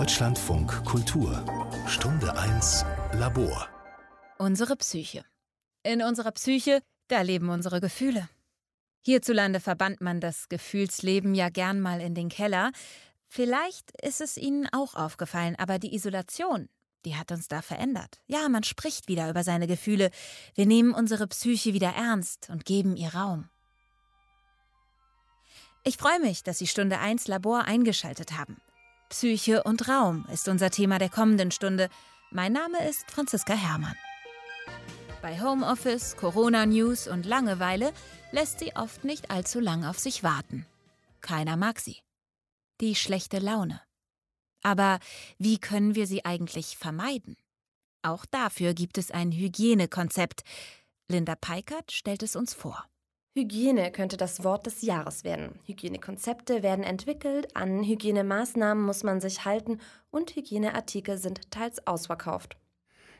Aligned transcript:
Deutschlandfunk 0.00 0.82
Kultur 0.86 1.44
Stunde 1.86 2.34
1 2.34 2.86
Labor 3.12 3.68
Unsere 4.38 4.74
Psyche. 4.76 5.26
In 5.82 6.00
unserer 6.00 6.32
Psyche, 6.32 6.80
da 7.08 7.20
leben 7.20 7.50
unsere 7.50 7.82
Gefühle. 7.82 8.26
Hierzulande 9.02 9.60
verbannt 9.60 10.00
man 10.00 10.18
das 10.18 10.48
Gefühlsleben 10.48 11.34
ja 11.34 11.50
gern 11.50 11.82
mal 11.82 12.00
in 12.00 12.14
den 12.14 12.30
Keller. 12.30 12.72
Vielleicht 13.28 13.90
ist 14.00 14.22
es 14.22 14.38
Ihnen 14.38 14.66
auch 14.72 14.94
aufgefallen, 14.94 15.54
aber 15.58 15.78
die 15.78 15.94
Isolation, 15.94 16.70
die 17.04 17.16
hat 17.16 17.30
uns 17.30 17.48
da 17.48 17.60
verändert. 17.60 18.22
Ja, 18.26 18.48
man 18.48 18.62
spricht 18.62 19.06
wieder 19.06 19.28
über 19.28 19.44
seine 19.44 19.66
Gefühle. 19.66 20.10
Wir 20.54 20.64
nehmen 20.64 20.94
unsere 20.94 21.26
Psyche 21.26 21.74
wieder 21.74 21.90
ernst 21.94 22.48
und 22.48 22.64
geben 22.64 22.96
ihr 22.96 23.14
Raum. 23.14 23.50
Ich 25.84 25.98
freue 25.98 26.20
mich, 26.20 26.42
dass 26.42 26.56
Sie 26.56 26.66
Stunde 26.66 27.00
1 27.00 27.28
Labor 27.28 27.64
eingeschaltet 27.64 28.38
haben. 28.38 28.56
Psyche 29.10 29.64
und 29.64 29.88
Raum 29.88 30.24
ist 30.32 30.46
unser 30.48 30.70
Thema 30.70 30.98
der 31.00 31.10
kommenden 31.10 31.50
Stunde. 31.50 31.90
Mein 32.30 32.52
Name 32.52 32.88
ist 32.88 33.10
Franziska 33.10 33.54
Herrmann. 33.54 33.96
Bei 35.20 35.40
Homeoffice, 35.40 36.16
Corona-News 36.16 37.08
und 37.08 37.26
Langeweile 37.26 37.92
lässt 38.30 38.60
sie 38.60 38.74
oft 38.76 39.04
nicht 39.04 39.30
allzu 39.32 39.58
lang 39.58 39.84
auf 39.84 39.98
sich 39.98 40.22
warten. 40.22 40.64
Keiner 41.20 41.56
mag 41.56 41.80
sie. 41.80 41.98
Die 42.80 42.94
schlechte 42.94 43.40
Laune. 43.40 43.82
Aber 44.62 45.00
wie 45.38 45.58
können 45.58 45.96
wir 45.96 46.06
sie 46.06 46.24
eigentlich 46.24 46.78
vermeiden? 46.78 47.36
Auch 48.02 48.24
dafür 48.26 48.74
gibt 48.74 48.96
es 48.96 49.10
ein 49.10 49.32
Hygienekonzept. 49.32 50.42
Linda 51.08 51.34
Peikert 51.34 51.90
stellt 51.90 52.22
es 52.22 52.36
uns 52.36 52.54
vor. 52.54 52.89
Hygiene 53.32 53.92
könnte 53.92 54.16
das 54.16 54.42
Wort 54.42 54.66
des 54.66 54.82
Jahres 54.82 55.22
werden. 55.22 55.60
Hygienekonzepte 55.64 56.64
werden 56.64 56.82
entwickelt, 56.82 57.56
an 57.56 57.84
Hygienemaßnahmen 57.84 58.84
muss 58.84 59.04
man 59.04 59.20
sich 59.20 59.44
halten 59.44 59.78
und 60.10 60.34
Hygieneartikel 60.34 61.16
sind 61.16 61.48
teils 61.52 61.86
ausverkauft. 61.86 62.56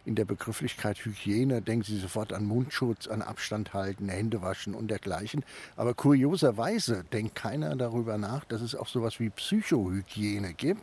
In 0.04 0.16
der 0.16 0.24
Begrifflichkeit 0.24 1.04
Hygiene 1.04 1.62
denken 1.62 1.84
Sie 1.84 1.98
sofort 2.00 2.32
an 2.32 2.44
Mundschutz, 2.44 3.06
an 3.06 3.22
Abstand 3.22 3.72
halten, 3.72 4.08
Hände 4.08 4.42
waschen 4.42 4.74
und 4.74 4.88
dergleichen. 4.88 5.44
Aber 5.76 5.94
kurioserweise 5.94 7.04
denkt 7.12 7.36
keiner 7.36 7.76
darüber 7.76 8.18
nach, 8.18 8.44
dass 8.44 8.62
es 8.62 8.74
auch 8.74 8.88
sowas 8.88 9.20
wie 9.20 9.30
Psychohygiene 9.30 10.54
gibt. 10.54 10.82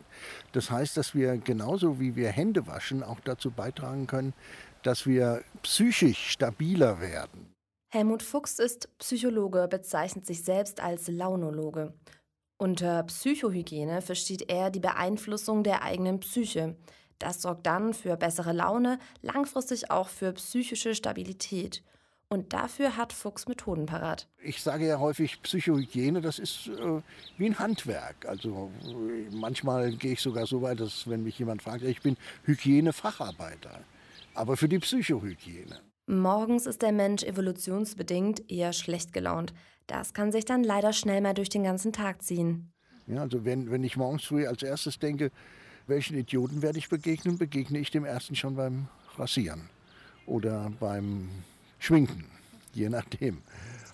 Das 0.52 0.70
heißt, 0.70 0.96
dass 0.96 1.14
wir 1.14 1.36
genauso 1.36 2.00
wie 2.00 2.16
wir 2.16 2.30
Hände 2.30 2.66
waschen 2.66 3.02
auch 3.02 3.20
dazu 3.20 3.50
beitragen 3.50 4.06
können, 4.06 4.32
dass 4.82 5.04
wir 5.04 5.42
psychisch 5.62 6.30
stabiler 6.30 7.02
werden. 7.02 7.57
Helmut 7.90 8.22
Fuchs 8.22 8.58
ist 8.58 8.98
Psychologe, 8.98 9.66
bezeichnet 9.66 10.26
sich 10.26 10.44
selbst 10.44 10.80
als 10.80 11.08
Launologe. 11.08 11.94
Unter 12.58 13.02
Psychohygiene 13.04 14.02
versteht 14.02 14.50
er 14.50 14.70
die 14.70 14.78
Beeinflussung 14.78 15.62
der 15.62 15.82
eigenen 15.82 16.20
Psyche. 16.20 16.76
Das 17.18 17.40
sorgt 17.40 17.66
dann 17.66 17.94
für 17.94 18.18
bessere 18.18 18.52
Laune, 18.52 18.98
langfristig 19.22 19.90
auch 19.90 20.08
für 20.08 20.34
psychische 20.34 20.94
Stabilität. 20.94 21.82
Und 22.28 22.52
dafür 22.52 22.98
hat 22.98 23.14
Fuchs 23.14 23.48
Methoden 23.48 23.86
parat. 23.86 24.28
Ich 24.42 24.62
sage 24.62 24.86
ja 24.86 24.98
häufig, 24.98 25.40
Psychohygiene, 25.40 26.20
das 26.20 26.38
ist 26.38 26.68
äh, 26.68 27.00
wie 27.38 27.46
ein 27.46 27.58
Handwerk. 27.58 28.26
Also 28.26 28.70
manchmal 29.30 29.92
gehe 29.92 30.12
ich 30.12 30.20
sogar 30.20 30.46
so 30.46 30.60
weit, 30.60 30.80
dass 30.80 31.08
wenn 31.08 31.22
mich 31.22 31.38
jemand 31.38 31.62
fragt, 31.62 31.82
ich 31.84 32.02
bin 32.02 32.18
Hygienefacharbeiter. 32.44 33.80
Aber 34.34 34.58
für 34.58 34.68
die 34.68 34.78
Psychohygiene. 34.78 35.80
Morgens 36.08 36.64
ist 36.64 36.80
der 36.80 36.92
Mensch 36.92 37.22
evolutionsbedingt 37.22 38.50
eher 38.50 38.72
schlecht 38.72 39.12
gelaunt. 39.12 39.52
Das 39.86 40.14
kann 40.14 40.32
sich 40.32 40.46
dann 40.46 40.64
leider 40.64 40.94
schnell 40.94 41.20
mal 41.20 41.34
durch 41.34 41.50
den 41.50 41.64
ganzen 41.64 41.92
Tag 41.92 42.22
ziehen. 42.22 42.72
Ja, 43.06 43.20
also 43.20 43.44
wenn, 43.44 43.70
wenn 43.70 43.84
ich 43.84 43.98
morgens 43.98 44.24
früh 44.24 44.46
als 44.46 44.62
erstes 44.62 44.98
denke, 44.98 45.30
welchen 45.86 46.16
Idioten 46.16 46.62
werde 46.62 46.78
ich 46.78 46.88
begegnen, 46.88 47.36
begegne 47.36 47.78
ich 47.78 47.90
dem 47.90 48.06
ersten 48.06 48.36
schon 48.36 48.56
beim 48.56 48.88
Rasieren 49.18 49.68
oder 50.24 50.72
beim 50.80 51.28
Schminken, 51.78 52.24
je 52.72 52.88
nachdem. 52.88 53.42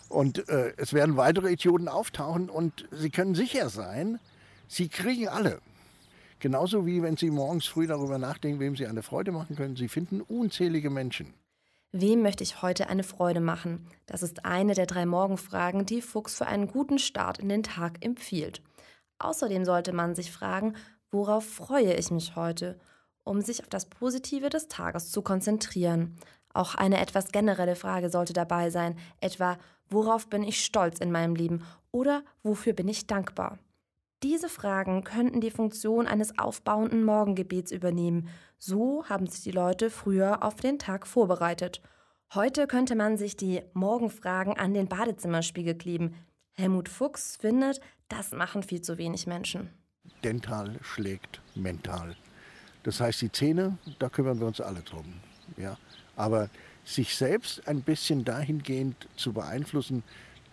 Und 0.09 0.49
äh, 0.49 0.73
es 0.77 0.93
werden 0.93 1.17
weitere 1.17 1.51
Idioten 1.51 1.89
auftauchen 1.89 2.49
und 2.49 2.89
Sie 2.93 3.11
können 3.11 3.35
sicher 3.35 3.71
sein, 3.71 4.21
Sie 4.69 4.89
kriegen 4.89 5.27
alle. 5.27 5.61
Genauso 6.39 6.87
wie 6.87 7.03
wenn 7.03 7.17
Sie 7.17 7.31
morgens 7.31 7.67
früh 7.67 7.89
darüber 7.89 8.19
nachdenken, 8.19 8.61
wem 8.61 8.77
Sie 8.77 8.87
eine 8.87 9.03
Freude 9.03 9.33
machen 9.33 9.57
können. 9.57 9.75
Sie 9.75 9.89
finden 9.89 10.21
unzählige 10.21 10.91
Menschen. 10.91 11.35
Wem 11.97 12.23
möchte 12.23 12.43
ich 12.43 12.61
heute 12.61 12.89
eine 12.89 13.05
Freude 13.05 13.39
machen? 13.39 13.87
Das 14.07 14.25
ist 14.25 14.45
eine 14.45 14.75
der 14.75 14.87
drei 14.87 15.07
Morgenfragen, 15.07 15.87
die 15.87 16.03
Fuchs 16.03 16.35
für 16.35 16.49
einen 16.49 16.67
guten 16.67 16.99
Start 16.99 17.39
in 17.39 17.49
den 17.49 17.63
Tag 17.63 18.05
empfiehlt. 18.05 18.63
Außerdem 19.21 19.65
sollte 19.65 19.93
man 19.93 20.17
sich 20.17 20.33
fragen, 20.33 20.75
worauf 21.13 21.49
freue 21.49 21.95
ich 21.95 22.11
mich 22.11 22.35
heute, 22.35 22.81
um 23.23 23.41
sich 23.43 23.61
auf 23.61 23.69
das 23.69 23.87
Positive 23.87 24.49
des 24.49 24.67
Tages 24.67 25.13
zu 25.13 25.23
konzentrieren. 25.23 26.17
Auch 26.53 26.75
eine 26.75 26.99
etwas 26.99 27.31
generelle 27.31 27.77
Frage 27.77 28.11
sollte 28.11 28.33
dabei 28.33 28.71
sein, 28.71 28.99
etwa 29.21 29.57
worauf 29.89 30.29
bin 30.29 30.43
ich 30.43 30.65
stolz 30.65 30.99
in 30.99 31.13
meinem 31.13 31.37
Leben 31.37 31.63
oder 31.93 32.25
wofür 32.43 32.73
bin 32.73 32.89
ich 32.89 33.07
dankbar. 33.07 33.61
Diese 34.25 34.49
Fragen 34.49 35.05
könnten 35.05 35.43
die 35.43 35.51
Funktion 35.51 36.07
eines 36.07 36.39
aufbauenden 36.39 37.05
Morgengebets 37.05 37.71
übernehmen. 37.71 38.31
So 38.57 39.05
haben 39.07 39.27
sich 39.27 39.43
die 39.43 39.51
Leute 39.51 39.91
früher 39.91 40.43
auf 40.43 40.57
den 40.57 40.79
Tag 40.79 41.07
vorbereitet. 41.07 41.83
Heute 42.33 42.67
könnte 42.67 42.95
man 42.95 43.19
sich 43.19 43.37
die 43.37 43.61
Morgenfragen 43.75 44.57
an 44.57 44.73
den 44.73 44.89
Badezimmerspiegel 44.89 45.75
kleben. 45.75 46.15
Helmut 46.55 46.89
Fuchs 46.89 47.37
findet, 47.37 47.83
das 48.09 48.33
machen 48.33 48.63
viel 48.63 48.81
zu 48.81 48.97
wenig 48.97 49.27
Menschen. 49.27 49.69
Dental 50.25 50.79
schlägt 50.81 51.43
mental. 51.55 52.17
Das 52.83 53.01
heißt, 53.01 53.21
die 53.21 53.31
Zähne, 53.31 53.77
da 53.99 54.09
kümmern 54.09 54.41
wir 54.41 54.47
uns 54.47 54.63
alle 54.63 54.81
drum. 54.81 55.05
Ja? 55.59 55.77
Aber 56.17 56.49
sich 56.83 57.15
selbst 57.15 57.69
ein 57.69 57.83
bisschen 57.83 58.25
dahingehend 58.25 59.07
zu 59.17 59.35
beeinflussen, 59.35 60.03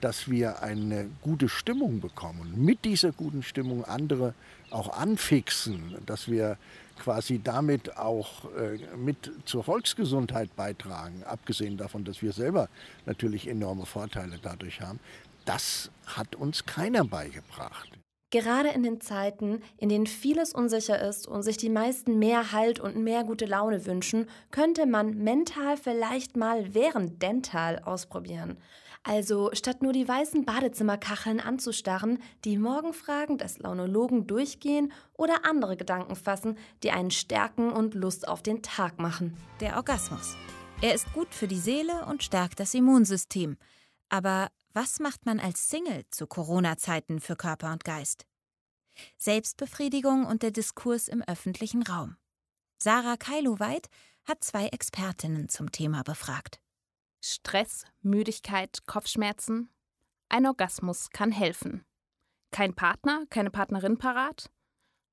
dass 0.02 0.30
wir 0.30 0.62
eine 0.62 1.10
gute 1.22 1.48
Stimmung 1.48 2.02
bekommen, 2.02 2.54
mit 2.64 2.86
dieser 2.86 3.12
guten 3.12 3.44
Stimmung 3.44 3.86
andere 3.86 4.34
auch 4.70 4.90
anfixen, 4.98 5.96
dass 6.06 6.30
wir 6.30 6.58
quasi 7.00 7.42
damit 7.44 7.98
auch 7.98 8.46
äh, 8.56 8.78
mit 8.96 9.32
zur 9.46 9.64
Volksgesundheit 9.64 10.56
beitragen, 10.56 11.24
abgesehen 11.24 11.78
davon, 11.78 12.04
dass 12.04 12.22
wir 12.22 12.32
selber 12.32 12.70
natürlich 13.06 13.48
enorme 13.48 13.86
Vorteile 13.86 14.40
dadurch 14.42 14.82
haben, 14.82 15.00
das 15.46 15.90
hat 16.06 16.36
uns 16.36 16.66
keiner 16.66 17.04
beigebracht. 17.04 17.90
Gerade 18.32 18.70
in 18.70 18.84
den 18.84 19.02
Zeiten, 19.02 19.62
in 19.78 19.90
denen 19.90 20.08
vieles 20.08 20.54
unsicher 20.54 21.02
ist 21.02 21.28
und 21.28 21.44
sich 21.44 21.58
die 21.58 21.70
meisten 21.70 22.18
mehr 22.18 22.54
Halt 22.54 22.80
und 22.80 22.96
mehr 22.96 23.26
gute 23.26 23.46
Laune 23.46 23.86
wünschen, 23.86 24.30
könnte 24.52 24.86
man 24.86 25.18
mental 25.18 25.76
vielleicht 25.76 26.38
mal 26.38 26.74
während 26.74 27.22
Dental 27.22 27.80
ausprobieren. 27.80 28.58
Also 29.04 29.50
statt 29.54 29.82
nur 29.82 29.94
die 29.94 30.08
weißen 30.08 30.46
Badezimmerkacheln 30.46 31.40
anzustarren, 31.40 32.20
die 32.46 32.58
Morgenfragen 32.58 33.40
des 33.40 33.58
Launologen 33.58 34.28
durchgehen 34.28 34.94
oder 35.14 35.44
andere 35.46 35.76
Gedanken 35.76 36.16
fassen, 36.16 36.58
die 36.84 36.92
einen 36.92 37.10
stärken 37.10 37.72
und 37.72 37.96
Lust 37.96 38.28
auf 38.28 38.44
den 38.44 38.62
Tag 38.62 39.00
machen. 39.00 39.36
Der 39.60 39.78
Orgasmus. 39.78 40.36
Er 40.82 40.94
ist 40.94 41.12
gut 41.14 41.34
für 41.34 41.48
die 41.48 41.60
Seele 41.60 42.06
und 42.06 42.24
stärkt 42.24 42.60
das 42.60 42.74
Immunsystem. 42.74 43.58
Aber 44.10 44.50
was 44.74 45.00
macht 45.00 45.26
man 45.26 45.40
als 45.40 45.70
Single 45.70 46.04
zu 46.12 46.28
Corona-Zeiten 46.28 47.20
für 47.20 47.36
Körper 47.36 47.72
und 47.72 47.84
Geist? 47.84 48.26
Selbstbefriedigung 49.18 50.26
und 50.26 50.44
der 50.44 50.52
Diskurs 50.52 51.08
im 51.08 51.24
öffentlichen 51.24 51.84
Raum. 51.84 52.18
Sarah 52.78 53.18
Kailuweit 53.18 53.88
hat 54.26 54.44
zwei 54.44 54.68
Expertinnen 54.68 55.50
zum 55.50 55.72
Thema 55.72 56.04
befragt. 56.04 56.60
Stress, 57.24 57.86
Müdigkeit, 58.02 58.80
Kopfschmerzen. 58.88 59.70
Ein 60.28 60.48
Orgasmus 60.48 61.12
kann 61.12 61.32
helfen. 61.32 61.86
Kein 62.50 62.74
Partner, 62.74 63.26
keine 63.30 63.52
Partnerin 63.52 64.00
parat? 64.00 64.50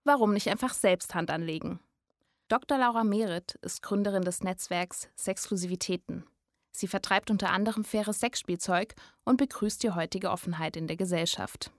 Warum 0.04 0.32
nicht 0.32 0.48
einfach 0.48 0.72
selbst 0.72 1.14
Hand 1.14 1.30
anlegen? 1.30 1.80
Dr. 2.48 2.78
Laura 2.78 3.04
Merit 3.04 3.56
ist 3.60 3.82
Gründerin 3.82 4.22
des 4.22 4.42
Netzwerks 4.42 5.10
Sexklusivitäten. 5.18 6.24
Sie 6.70 6.88
vertreibt 6.88 7.30
unter 7.30 7.50
anderem 7.50 7.84
faires 7.84 8.20
Sexspielzeug 8.20 8.94
und 9.24 9.36
begrüßt 9.36 9.82
die 9.82 9.90
heutige 9.90 10.30
Offenheit 10.30 10.78
in 10.78 10.86
der 10.86 10.96
Gesellschaft. 10.96 11.72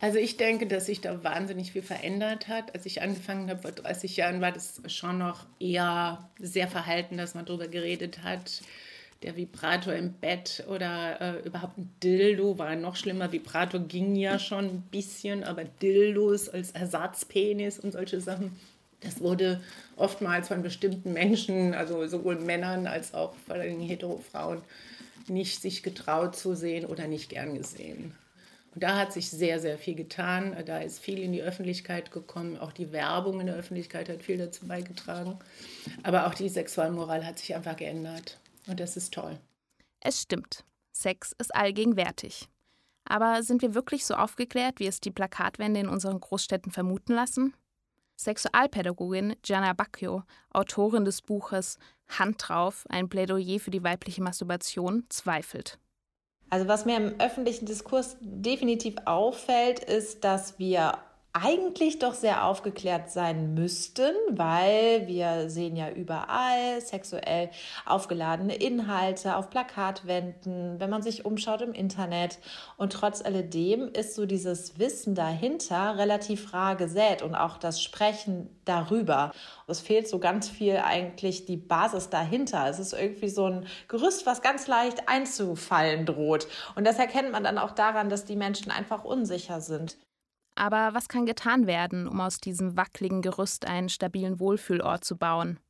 Also 0.00 0.18
ich 0.18 0.36
denke, 0.36 0.66
dass 0.66 0.86
sich 0.86 1.00
da 1.00 1.22
wahnsinnig 1.22 1.70
viel 1.70 1.82
verändert 1.82 2.48
hat. 2.48 2.74
Als 2.74 2.84
ich 2.84 3.00
angefangen 3.00 3.48
habe 3.48 3.62
vor 3.62 3.72
30 3.72 4.16
Jahren, 4.16 4.40
war 4.40 4.50
das 4.50 4.82
schon 4.88 5.18
noch 5.18 5.46
eher 5.60 6.30
sehr 6.40 6.66
verhalten, 6.66 7.16
dass 7.16 7.36
man 7.36 7.46
darüber 7.46 7.68
geredet 7.68 8.24
hat 8.24 8.62
der 9.22 9.36
Vibrator 9.36 9.94
im 9.94 10.12
Bett 10.12 10.64
oder 10.68 11.20
äh, 11.20 11.46
überhaupt 11.46 11.78
ein 11.78 11.90
Dildo 12.02 12.58
war 12.58 12.76
noch 12.76 12.96
schlimmer. 12.96 13.32
Vibrator 13.32 13.80
ging 13.80 14.14
ja 14.14 14.38
schon 14.38 14.66
ein 14.66 14.82
bisschen, 14.90 15.42
aber 15.42 15.64
Dildos 15.64 16.48
als 16.48 16.70
Ersatzpenis 16.70 17.80
und 17.80 17.92
solche 17.92 18.20
Sachen, 18.20 18.56
das 19.00 19.20
wurde 19.20 19.60
oftmals 19.96 20.48
von 20.48 20.62
bestimmten 20.62 21.12
Menschen, 21.12 21.74
also 21.74 22.06
sowohl 22.06 22.36
Männern 22.36 22.86
als 22.86 23.12
auch 23.12 23.34
vor 23.46 23.56
allem 23.56 23.80
Hetero-Frauen, 23.80 24.62
nicht 25.26 25.60
sich 25.60 25.82
getraut 25.82 26.36
zu 26.36 26.54
sehen 26.54 26.86
oder 26.86 27.08
nicht 27.08 27.28
gern 27.28 27.54
gesehen. 27.56 28.14
Da 28.74 28.96
hat 28.96 29.12
sich 29.12 29.30
sehr, 29.30 29.58
sehr 29.58 29.78
viel 29.78 29.94
getan. 29.94 30.56
Da 30.66 30.78
ist 30.78 31.00
viel 31.00 31.18
in 31.18 31.32
die 31.32 31.42
Öffentlichkeit 31.42 32.12
gekommen. 32.12 32.58
Auch 32.58 32.72
die 32.72 32.92
Werbung 32.92 33.40
in 33.40 33.46
der 33.46 33.56
Öffentlichkeit 33.56 34.08
hat 34.08 34.22
viel 34.22 34.38
dazu 34.38 34.66
beigetragen. 34.66 35.38
Aber 36.04 36.26
auch 36.26 36.34
die 36.34 36.48
Sexualmoral 36.48 37.26
hat 37.26 37.38
sich 37.38 37.56
einfach 37.56 37.76
geändert. 37.76 38.38
Und 38.68 38.80
das 38.80 38.96
ist 38.96 39.14
toll. 39.14 39.38
Es 40.00 40.22
stimmt. 40.22 40.64
Sex 40.92 41.34
ist 41.38 41.54
allgegenwärtig. 41.54 42.48
Aber 43.04 43.42
sind 43.42 43.62
wir 43.62 43.74
wirklich 43.74 44.04
so 44.04 44.14
aufgeklärt, 44.14 44.80
wie 44.80 44.86
es 44.86 45.00
die 45.00 45.10
Plakatwände 45.10 45.80
in 45.80 45.88
unseren 45.88 46.20
Großstädten 46.20 46.70
vermuten 46.70 47.14
lassen? 47.14 47.54
Sexualpädagogin 48.16 49.36
Gianna 49.42 49.72
Bacchio, 49.72 50.24
Autorin 50.50 51.04
des 51.04 51.22
Buches 51.22 51.78
Hand 52.08 52.48
drauf, 52.48 52.84
ein 52.88 53.08
Plädoyer 53.08 53.60
für 53.60 53.70
die 53.70 53.82
weibliche 53.82 54.22
Masturbation, 54.22 55.04
zweifelt. 55.08 55.78
Also 56.50 56.66
was 56.66 56.84
mir 56.84 56.96
im 56.96 57.20
öffentlichen 57.20 57.66
Diskurs 57.66 58.16
definitiv 58.20 58.96
auffällt, 59.04 59.80
ist, 59.80 60.24
dass 60.24 60.58
wir 60.58 60.98
eigentlich 61.32 61.98
doch 61.98 62.14
sehr 62.14 62.44
aufgeklärt 62.44 63.10
sein 63.10 63.54
müssten, 63.54 64.12
weil 64.30 65.06
wir 65.06 65.50
sehen 65.50 65.76
ja 65.76 65.90
überall 65.90 66.80
sexuell 66.80 67.50
aufgeladene 67.84 68.54
Inhalte 68.54 69.36
auf 69.36 69.50
Plakatwänden, 69.50 70.80
wenn 70.80 70.90
man 70.90 71.02
sich 71.02 71.24
umschaut 71.24 71.60
im 71.60 71.72
Internet. 71.72 72.38
Und 72.76 72.92
trotz 72.92 73.22
alledem 73.22 73.88
ist 73.88 74.14
so 74.14 74.26
dieses 74.26 74.78
Wissen 74.78 75.14
dahinter 75.14 75.98
relativ 75.98 76.52
rar 76.54 76.76
gesät 76.76 77.22
und 77.22 77.34
auch 77.34 77.58
das 77.58 77.82
Sprechen 77.82 78.48
darüber. 78.64 79.32
Es 79.66 79.80
fehlt 79.80 80.08
so 80.08 80.18
ganz 80.18 80.48
viel 80.48 80.78
eigentlich 80.78 81.44
die 81.44 81.56
Basis 81.58 82.08
dahinter. 82.08 82.66
Es 82.68 82.78
ist 82.78 82.94
irgendwie 82.94 83.28
so 83.28 83.46
ein 83.46 83.66
Gerüst, 83.86 84.26
was 84.26 84.42
ganz 84.42 84.66
leicht 84.66 85.08
einzufallen 85.08 86.06
droht. 86.06 86.48
Und 86.74 86.86
das 86.86 86.98
erkennt 86.98 87.32
man 87.32 87.44
dann 87.44 87.58
auch 87.58 87.72
daran, 87.72 88.08
dass 88.08 88.24
die 88.24 88.36
Menschen 88.36 88.72
einfach 88.72 89.04
unsicher 89.04 89.60
sind. 89.60 89.98
Aber 90.58 90.92
was 90.92 91.06
kann 91.06 91.24
getan 91.24 91.68
werden, 91.68 92.08
um 92.08 92.20
aus 92.20 92.38
diesem 92.40 92.76
wackeligen 92.76 93.22
Gerüst 93.22 93.64
einen 93.64 93.88
stabilen 93.88 94.40
Wohlfühlort 94.40 95.04
zu 95.04 95.16
bauen? 95.16 95.60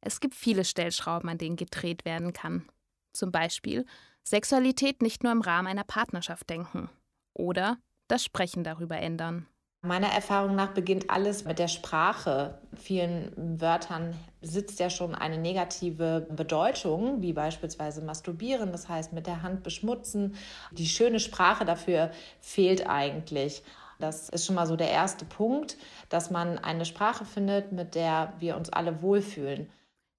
Es 0.00 0.20
gibt 0.20 0.36
viele 0.36 0.64
Stellschrauben, 0.64 1.28
an 1.28 1.38
denen 1.38 1.56
gedreht 1.56 2.04
werden 2.04 2.32
kann. 2.32 2.68
Zum 3.12 3.32
Beispiel 3.32 3.84
Sexualität 4.22 5.02
nicht 5.02 5.24
nur 5.24 5.32
im 5.32 5.40
Rahmen 5.40 5.66
einer 5.66 5.82
Partnerschaft 5.82 6.48
denken 6.48 6.88
oder 7.34 7.78
das 8.06 8.22
Sprechen 8.22 8.62
darüber 8.62 8.96
ändern. 8.96 9.48
Meiner 9.82 10.08
Erfahrung 10.08 10.54
nach 10.54 10.72
beginnt 10.72 11.10
alles 11.10 11.44
mit 11.44 11.58
der 11.58 11.68
Sprache. 11.68 12.60
Vielen 12.76 13.60
Wörtern 13.60 14.14
sitzt 14.40 14.78
ja 14.78 14.88
schon 14.88 15.16
eine 15.16 15.38
negative 15.38 16.28
Bedeutung, 16.30 17.22
wie 17.22 17.32
beispielsweise 17.32 18.02
masturbieren, 18.02 18.70
das 18.70 18.88
heißt 18.88 19.12
mit 19.12 19.26
der 19.26 19.42
Hand 19.42 19.64
beschmutzen. 19.64 20.36
Die 20.70 20.86
schöne 20.86 21.18
Sprache 21.18 21.64
dafür 21.64 22.12
fehlt 22.40 22.88
eigentlich. 22.88 23.64
Das 23.98 24.28
ist 24.28 24.46
schon 24.46 24.54
mal 24.54 24.66
so 24.66 24.76
der 24.76 24.90
erste 24.90 25.24
Punkt, 25.24 25.76
dass 26.08 26.30
man 26.30 26.58
eine 26.58 26.84
Sprache 26.84 27.24
findet, 27.24 27.72
mit 27.72 27.94
der 27.94 28.34
wir 28.38 28.56
uns 28.56 28.70
alle 28.70 29.02
wohlfühlen. 29.02 29.70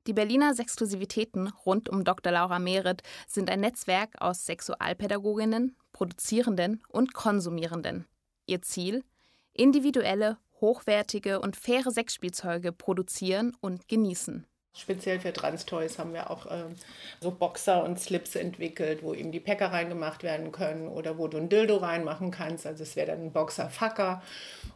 Die 0.07 0.13
Berliner 0.13 0.53
Sexklusivitäten 0.53 1.50
rund 1.65 1.89
um 1.89 2.06
Dr. 2.06 2.31
Laura 2.31 2.59
Mehret 2.59 3.03
sind 3.27 3.50
ein 3.50 3.59
Netzwerk 3.59 4.21
aus 4.21 4.45
Sexualpädagoginnen, 4.45 5.75
Produzierenden 5.91 6.81
und 6.88 7.13
Konsumierenden. 7.13 8.07
Ihr 8.45 8.62
Ziel? 8.62 9.03
Individuelle, 9.51 10.38
hochwertige 10.62 11.41
und 11.41 11.57
faire 11.57 11.91
Sexspielzeuge 11.91 12.71
produzieren 12.71 13.56
und 13.59 13.88
genießen. 13.89 14.47
Speziell 14.77 15.19
für 15.19 15.33
Trans-Toys 15.33 15.97
haben 15.97 16.13
wir 16.13 16.29
auch 16.29 16.45
ähm, 16.50 16.75
so 17.19 17.31
Boxer 17.31 17.83
und 17.83 18.00
Slips 18.00 18.35
entwickelt, 18.35 19.01
wo 19.01 19.13
eben 19.13 19.31
die 19.31 19.39
Packer 19.39 19.71
reingemacht 19.71 20.21
werden 20.21 20.51
können 20.51 20.88
oder 20.88 21.18
wo 21.18 21.27
du 21.27 21.38
ein 21.38 21.50
Dildo 21.50 21.77
reinmachen 21.77 22.29
kannst. 22.29 22.68
Also 22.68 22.83
es 22.83 22.95
wäre 22.95 23.07
dann 23.07 23.24
ein 23.24 23.31
Boxer-Facker. 23.31 24.21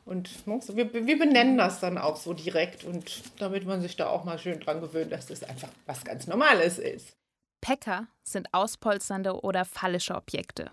Und 0.05 0.47
ne, 0.47 0.59
wir, 0.73 0.93
wir 0.93 1.19
benennen 1.19 1.57
das 1.57 1.79
dann 1.79 1.99
auch 1.99 2.15
so 2.15 2.33
direkt 2.33 2.83
und 2.83 3.21
damit 3.39 3.65
man 3.65 3.81
sich 3.81 3.95
da 3.95 4.07
auch 4.07 4.23
mal 4.23 4.39
schön 4.39 4.59
dran 4.59 4.81
gewöhnt, 4.81 5.11
dass 5.11 5.27
das 5.27 5.43
einfach 5.43 5.69
was 5.85 6.03
ganz 6.03 6.25
Normales 6.25 6.79
ist. 6.79 7.13
Packer 7.61 8.07
sind 8.23 8.51
auspolsternde 8.53 9.41
oder 9.41 9.65
fallische 9.65 10.15
Objekte. 10.15 10.71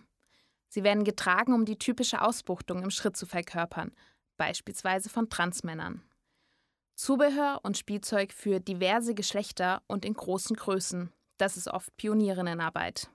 Sie 0.69 0.85
werden 0.85 1.05
getragen, 1.05 1.53
um 1.53 1.65
die 1.65 1.79
typische 1.79 2.23
Ausbuchtung 2.23 2.83
im 2.83 2.91
Schritt 2.91 3.17
zu 3.17 3.27
verkörpern, 3.27 3.93
beispielsweise 4.39 5.11
von 5.11 5.29
Transmännern. 5.29 6.03
Zubehör 6.99 7.61
und 7.63 7.79
Spielzeug 7.79 8.33
für 8.33 8.59
diverse 8.59 9.15
Geschlechter 9.15 9.83
und 9.87 10.05
in 10.05 10.15
großen 10.15 10.57
Größen. 10.57 11.13
Das 11.39 11.57
ist 11.57 11.69
oft 11.69 11.97
Pionierinnenarbeit. 11.97 13.09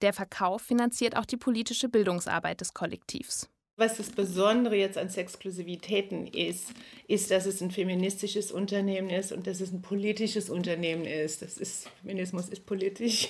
Der 0.00 0.14
Verkauf 0.14 0.62
finanziert 0.62 1.18
auch 1.18 1.26
die 1.26 1.36
politische 1.36 1.90
Bildungsarbeit 1.90 2.62
des 2.62 2.72
Kollektivs. 2.72 3.50
Was 3.76 3.98
das 3.98 4.08
Besondere 4.08 4.74
jetzt 4.76 4.96
an 4.96 5.10
Sexklusivitäten 5.10 6.28
ist, 6.28 6.72
ist, 7.08 7.30
dass 7.30 7.44
es 7.44 7.60
ein 7.60 7.70
feministisches 7.70 8.52
Unternehmen 8.52 9.10
ist 9.10 9.32
und 9.32 9.46
dass 9.46 9.60
es 9.60 9.70
ein 9.70 9.82
politisches 9.82 10.48
Unternehmen 10.48 11.04
ist. 11.04 11.42
Das 11.42 11.58
ist 11.58 11.90
Feminismus 12.00 12.48
ist 12.48 12.64
politisch. 12.64 13.28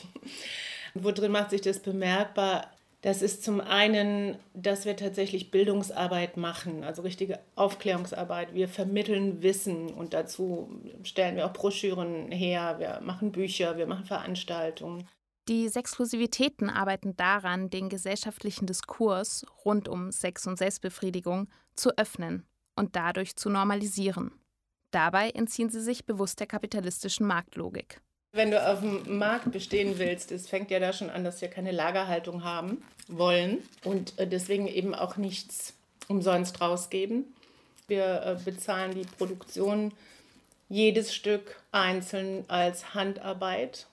Worin 0.95 1.33
macht 1.33 1.51
sich 1.51 1.63
das 1.63 1.81
bemerkbar? 1.81 2.71
Das 3.03 3.23
ist 3.23 3.43
zum 3.43 3.63
einen, 3.63 4.37
dass 4.53 4.85
wir 4.85 4.95
tatsächlich 4.95 5.51
Bildungsarbeit 5.51 6.37
machen, 6.37 6.85
also 6.85 7.01
richtige 7.01 7.39
Aufklärungsarbeit. 7.55 8.55
Wir 8.55 8.69
vermitteln 8.69 9.43
Wissen 9.43 9.89
und 9.95 10.13
dazu 10.13 10.69
stellen 11.03 11.37
wir 11.37 11.47
auch 11.47 11.55
Broschüren 11.55 12.31
her, 12.31 12.77
wir 12.79 13.01
machen 13.03 13.33
Bücher, 13.33 13.79
wir 13.79 13.87
machen 13.87 14.05
Veranstaltungen. 14.05 15.09
Die 15.49 15.69
Sexklusivitäten 15.69 16.69
arbeiten 16.69 17.17
daran, 17.17 17.71
den 17.71 17.89
gesellschaftlichen 17.89 18.67
Diskurs 18.67 19.47
rund 19.65 19.89
um 19.89 20.13
Sex 20.13 20.47
und 20.47 20.59
Selbstbefriedigung 20.59 21.49
zu 21.75 21.97
öffnen 21.97 22.45
und 22.77 22.97
dadurch 22.97 23.35
zu 23.35 23.49
normalisieren. 23.49 24.33
Dabei 24.91 25.31
entziehen 25.31 25.71
sie 25.71 25.81
sich 25.81 26.05
bewusst 26.05 26.39
der 26.39 26.47
kapitalistischen 26.47 27.27
Marktlogik. 27.27 28.03
Wenn 28.33 28.53
du 28.53 28.65
auf 28.65 28.81
dem 28.81 29.19
Markt 29.19 29.51
bestehen 29.51 29.99
willst, 29.99 30.31
es 30.31 30.49
fängt 30.49 30.71
ja 30.71 30.79
da 30.79 30.93
schon 30.93 31.11
an, 31.11 31.25
dass 31.25 31.41
wir 31.41 31.49
keine 31.49 31.73
Lagerhaltung 31.73 32.45
haben 32.45 32.81
wollen 33.09 33.59
und 33.83 34.17
äh, 34.21 34.27
deswegen 34.27 34.69
eben 34.69 34.95
auch 34.95 35.17
nichts 35.17 35.75
umsonst 36.07 36.61
rausgeben. 36.61 37.25
Wir 37.89 38.23
äh, 38.23 38.37
bezahlen 38.45 38.95
die 38.95 39.07
Produktion 39.19 39.93
jedes 40.69 41.13
Stück 41.13 41.61
einzeln 41.73 42.45
als 42.47 42.95
Handarbeit 42.95 43.87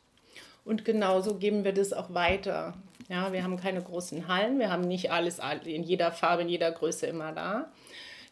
und 0.65 0.85
genauso 0.85 1.35
geben 1.35 1.63
wir 1.63 1.73
das 1.73 1.91
auch 1.91 2.13
weiter. 2.13 2.75
Ja, 3.09 3.33
wir 3.33 3.43
haben 3.43 3.57
keine 3.57 3.81
großen 3.81 4.27
Hallen, 4.27 4.59
wir 4.59 4.69
haben 4.69 4.87
nicht 4.87 5.09
alles 5.11 5.39
in 5.65 5.81
jeder 5.81 6.11
Farbe, 6.11 6.43
in 6.43 6.49
jeder 6.49 6.71
Größe 6.71 7.07
immer 7.07 7.31
da. 7.31 7.71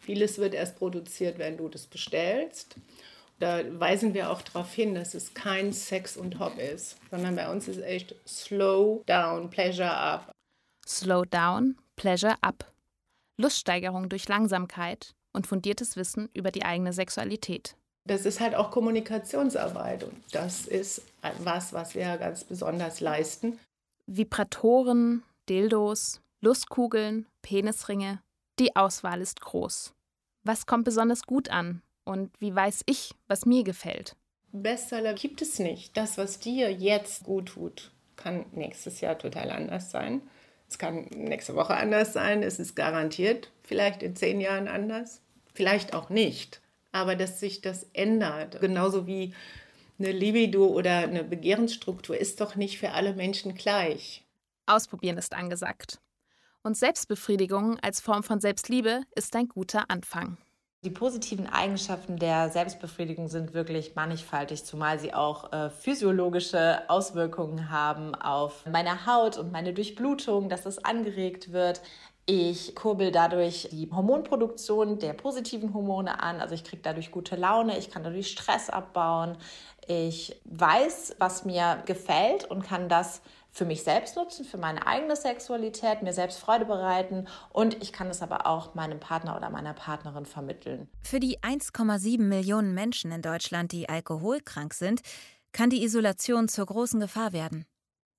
Vieles 0.02 0.38
wird 0.38 0.54
erst 0.54 0.78
produziert, 0.78 1.40
wenn 1.40 1.58
du 1.58 1.68
das 1.68 1.88
bestellst. 1.88 2.76
Da 3.40 3.64
weisen 3.80 4.14
wir 4.14 4.30
auch 4.30 4.42
darauf 4.42 4.74
hin, 4.74 4.96
dass 4.96 5.14
es 5.14 5.34
kein 5.34 5.74
Sex 5.74 6.16
und 6.16 6.40
Hop 6.40 6.58
ist, 6.58 6.98
sondern 7.12 7.36
bei 7.36 7.52
uns 7.52 7.68
ist 7.68 7.82
echt 7.82 8.16
Slow 8.26 9.04
Down, 9.06 9.50
Pleasure 9.50 9.92
Up. 9.92 10.32
Slow 10.88 11.26
Down, 11.26 11.78
Pleasure 11.96 12.36
Up. 12.42 12.72
Luststeigerung 13.38 14.08
durch 14.08 14.28
Langsamkeit 14.30 15.14
und 15.34 15.48
fundiertes 15.48 15.98
Wissen 15.98 16.30
über 16.34 16.52
die 16.52 16.64
eigene 16.64 16.94
Sexualität. 16.94 17.76
Das 18.08 18.26
ist 18.26 18.40
halt 18.40 18.56
auch 18.56 18.72
Kommunikationsarbeit 18.72 20.04
und 20.04 20.16
das 20.32 20.68
ist 20.68 21.02
was, 21.40 21.74
was 21.74 21.96
wir 21.96 22.18
ganz 22.18 22.44
besonders 22.44 23.02
leisten. 23.02 23.60
Vibratoren, 24.06 25.24
Dildos, 25.50 26.22
Lustkugeln, 26.40 27.26
Penisringe. 27.42 28.22
Die 28.60 28.76
Auswahl 28.76 29.20
ist 29.20 29.42
groß. 29.42 29.94
Was 30.44 30.68
kommt 30.68 30.86
besonders 30.86 31.24
gut 31.24 31.50
an? 31.50 31.82
Und 32.06 32.32
wie 32.40 32.56
weiß 32.56 32.84
ich, 32.86 33.14
was 33.28 33.46
mir 33.46 33.64
gefällt? 33.64 34.16
Bestseller 34.54 35.14
gibt 35.14 35.42
es 35.42 35.60
nicht. 35.60 35.98
Das, 35.98 36.18
was 36.18 36.40
dir 36.40 36.72
jetzt 36.72 37.24
gut 37.24 37.48
tut, 37.48 37.92
kann 38.16 38.46
nächstes 38.54 39.02
Jahr 39.02 39.18
total 39.18 39.50
anders 39.50 39.92
sein. 39.92 40.22
Es 40.70 40.78
kann 40.78 41.06
nächste 41.14 41.56
Woche 41.56 41.76
anders 41.76 42.14
sein. 42.14 42.42
Es 42.42 42.60
ist 42.60 42.76
garantiert 42.76 43.52
vielleicht 43.64 44.04
in 44.04 44.16
zehn 44.16 44.40
Jahren 44.40 44.68
anders. 44.68 45.22
Vielleicht 45.54 45.94
auch 45.94 46.10
nicht. 46.10 46.62
Aber 46.92 47.16
dass 47.16 47.40
sich 47.40 47.62
das 47.62 47.88
ändert, 47.94 48.62
genauso 48.62 49.06
wie 49.08 49.34
eine 50.00 50.12
Libido 50.12 50.68
oder 50.68 51.00
eine 51.00 51.24
Begehrensstruktur, 51.24 52.18
ist 52.18 52.40
doch 52.42 52.56
nicht 52.56 52.78
für 52.78 52.92
alle 52.92 53.14
Menschen 53.14 53.56
gleich. 53.56 54.24
Ausprobieren 54.66 55.18
ist 55.18 55.34
angesagt. 55.34 56.00
Und 56.64 56.76
Selbstbefriedigung 56.78 57.80
als 57.80 58.02
Form 58.02 58.24
von 58.24 58.40
Selbstliebe 58.40 59.04
ist 59.16 59.36
ein 59.36 59.48
guter 59.48 59.90
Anfang. 59.90 60.38
Die 60.86 60.92
positiven 60.92 61.48
Eigenschaften 61.48 62.18
der 62.18 62.52
Selbstbefriedigung 62.52 63.28
sind 63.28 63.56
wirklich 63.56 63.96
mannigfaltig, 63.96 64.66
zumal 64.66 65.00
sie 65.00 65.16
auch 65.16 65.52
äh, 65.52 65.72
physiologische 65.72 66.88
Auswirkungen 66.90 67.72
haben 67.72 68.14
auf 68.14 68.64
meine 68.72 69.08
Haut 69.08 69.40
und 69.40 69.52
meine 69.52 69.74
Durchblutung, 69.74 70.48
dass 70.48 70.68
es 70.68 70.86
angeregt 70.86 71.52
wird. 71.52 71.82
Ich 72.28 72.74
kurbel 72.74 73.12
dadurch 73.12 73.70
die 73.72 73.88
Hormonproduktion 73.92 74.98
der 74.98 75.14
positiven 75.14 75.76
Hormone 75.76 76.24
an. 76.24 76.42
Also 76.42 76.56
ich 76.56 76.64
kriege 76.64 76.82
dadurch 76.82 77.12
gute 77.12 77.36
Laune, 77.36 77.78
ich 77.78 77.92
kann 77.92 78.04
dadurch 78.04 78.32
Stress 78.32 78.72
abbauen. 78.72 79.38
Ich 79.88 80.36
weiß, 80.46 81.18
was 81.20 81.46
mir 81.46 81.84
gefällt 81.86 82.46
und 82.46 82.64
kann 82.64 82.90
das 82.90 83.22
für 83.52 83.66
mich 83.66 83.84
selbst 83.84 84.16
nutzen, 84.16 84.44
für 84.44 84.58
meine 84.58 84.88
eigene 84.88 85.16
Sexualität, 85.16 86.02
mir 86.02 86.14
selbst 86.14 86.40
Freude 86.40 86.66
bereiten 86.66 87.28
und 87.54 87.82
ich 87.82 87.94
kann 87.94 88.10
es 88.10 88.24
aber 88.24 88.48
auch 88.48 88.74
meinem 88.74 89.00
Partner 89.00 89.38
oder 89.38 89.52
meiner 89.52 89.74
Partnerin 89.74 90.26
vermitteln. 90.26 90.90
Für 91.04 91.20
die 91.20 91.38
1,7 91.40 92.22
Millionen 92.22 92.74
Menschen 92.74 93.12
in 93.12 93.22
Deutschland, 93.22 93.72
die 93.72 93.88
alkoholkrank 93.88 94.74
sind, 94.74 95.02
kann 95.54 95.70
die 95.70 95.84
Isolation 95.84 96.48
zur 96.48 96.66
großen 96.66 97.00
Gefahr 97.00 97.32
werden. 97.34 97.66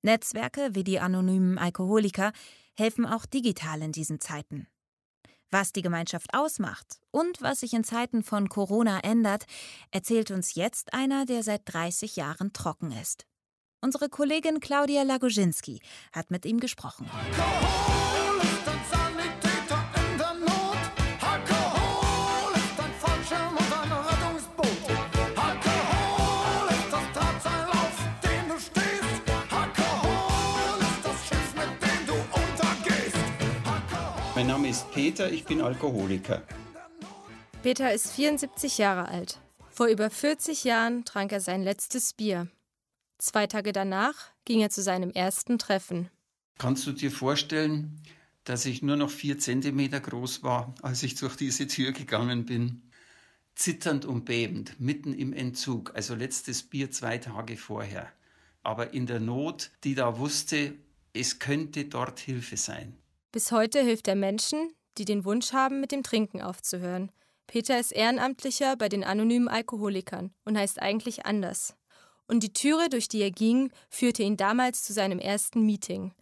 Netzwerke 0.02 0.70
wie 0.72 0.84
die 0.84 1.00
anonymen 1.00 1.58
Alkoholiker 1.58 2.32
helfen 2.76 3.06
auch 3.06 3.26
digital 3.26 3.83
in 3.83 3.92
diesen 3.92 4.21
Zeiten. 4.21 4.68
Was 5.50 5.73
die 5.73 5.83
Gemeinschaft 5.83 6.35
ausmacht 6.35 6.99
und 7.11 7.40
was 7.40 7.61
sich 7.61 7.73
in 7.73 7.85
Zeiten 7.85 8.23
von 8.23 8.49
Corona 8.49 9.00
ändert, 9.00 9.45
erzählt 9.90 10.30
uns 10.30 10.54
jetzt 10.54 10.92
einer, 10.92 11.25
der 11.25 11.42
seit 11.42 11.62
30 11.66 12.16
Jahren 12.16 12.52
trocken 12.52 12.92
ist. 12.92 13.26
Unsere 13.80 14.09
Kollegin 14.09 14.61
Claudia 14.61 15.02
Lagoschinski 15.02 15.80
hat 16.12 16.30
mit 16.30 16.45
ihm 16.45 16.59
gesprochen. 16.59 17.09
Mein 17.12 18.75
Name 34.66 34.75
ist 34.75 34.90
Peter, 34.90 35.30
ich 35.30 35.44
bin 35.44 35.61
Alkoholiker. 35.61 36.42
Peter 37.62 37.92
ist 37.92 38.11
74 38.11 38.78
Jahre 38.78 39.06
alt. 39.06 39.38
Vor 39.70 39.87
über 39.87 40.11
40 40.11 40.64
Jahren 40.64 41.04
trank 41.04 41.30
er 41.30 41.40
sein 41.40 41.62
letztes 41.62 42.12
Bier. 42.12 42.49
Zwei 43.18 43.46
Tage 43.46 43.70
danach 43.70 44.16
ging 44.44 44.61
er 44.61 44.70
zu 44.70 44.82
seinem 44.82 45.12
ersten 45.12 45.61
Treffen. 45.61 46.11
Kannst 46.58 46.85
du 46.85 46.90
dir 46.90 47.12
vorstellen, 47.12 48.02
dass 48.42 48.66
ich 48.66 48.82
nur 48.82 48.96
noch 48.96 49.11
vier 49.11 49.38
Zentimeter 49.38 50.00
groß 50.00 50.42
war, 50.42 50.75
als 50.82 51.04
ich 51.04 51.14
durch 51.14 51.37
diese 51.37 51.68
Tür 51.68 51.92
gegangen 51.92 52.44
bin? 52.44 52.90
Zitternd 53.54 54.04
und 54.04 54.25
bebend, 54.25 54.80
mitten 54.80 55.14
im 55.14 55.32
Entzug, 55.32 55.94
also 55.94 56.16
letztes 56.16 56.64
Bier 56.64 56.90
zwei 56.90 57.18
Tage 57.18 57.56
vorher. 57.56 58.11
Aber 58.64 58.92
in 58.94 59.06
der 59.06 59.20
Not, 59.20 59.70
die 59.85 59.94
da 59.94 60.18
wusste, 60.18 60.75
es 61.12 61.38
könnte 61.38 61.85
dort 61.85 62.18
Hilfe 62.18 62.56
sein. 62.56 62.96
Bis 63.33 63.52
heute 63.52 63.80
hilft 63.80 64.09
er 64.09 64.16
Menschen, 64.16 64.73
die 64.99 65.04
den 65.04 65.25
Wunsch 65.25 65.52
haben, 65.52 65.80
mit 65.80 65.92
dem 65.92 66.02
Trinken 66.02 66.40
aufzuhören. 66.40 67.12
Peter 67.47 67.78
ist 67.78 67.92
Ehrenamtlicher 67.92 68.76
bei 68.76 68.88
den 68.88 69.04
anonymen 69.04 69.49
Alkoholikern 69.49 70.33
und 70.45 70.59
heißt 70.59 70.80
eigentlich 70.80 71.26
anders 71.26 71.76
und 72.28 72.42
die 72.42 72.52
Türe, 72.52 72.88
durch 72.88 73.09
die 73.09 73.21
er 73.21 73.30
ging, 73.30 73.71
führte 73.88 74.23
ihn 74.23 74.37
damals 74.37 74.83
zu 74.83 74.92
seinem 74.92 75.18
ersten 75.18 75.64
Meeting. 75.64 76.12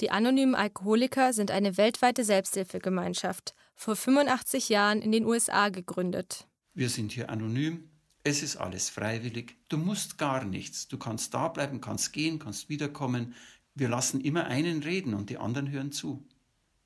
Die 0.00 0.10
anonymen 0.10 0.54
Alkoholiker 0.54 1.32
sind 1.32 1.50
eine 1.50 1.76
weltweite 1.76 2.24
Selbsthilfegemeinschaft, 2.24 3.54
vor 3.74 3.96
85 3.96 4.70
Jahren 4.70 5.02
in 5.02 5.12
den 5.12 5.26
USA 5.26 5.68
gegründet. 5.68 6.46
Wir 6.72 6.88
sind 6.88 7.12
hier 7.12 7.28
anonym, 7.28 7.90
es 8.22 8.42
ist 8.42 8.56
alles 8.56 8.88
freiwillig, 8.88 9.56
du 9.68 9.76
musst 9.76 10.18
gar 10.18 10.44
nichts, 10.44 10.88
du 10.88 10.98
kannst 10.98 11.34
da 11.34 11.48
bleiben, 11.48 11.80
kannst 11.80 12.12
gehen, 12.12 12.38
kannst 12.38 12.68
wiederkommen. 12.68 13.34
Wir 13.74 13.88
lassen 13.88 14.20
immer 14.20 14.44
einen 14.46 14.82
reden 14.82 15.14
und 15.14 15.30
die 15.30 15.38
anderen 15.38 15.70
hören 15.70 15.92
zu. 15.92 16.26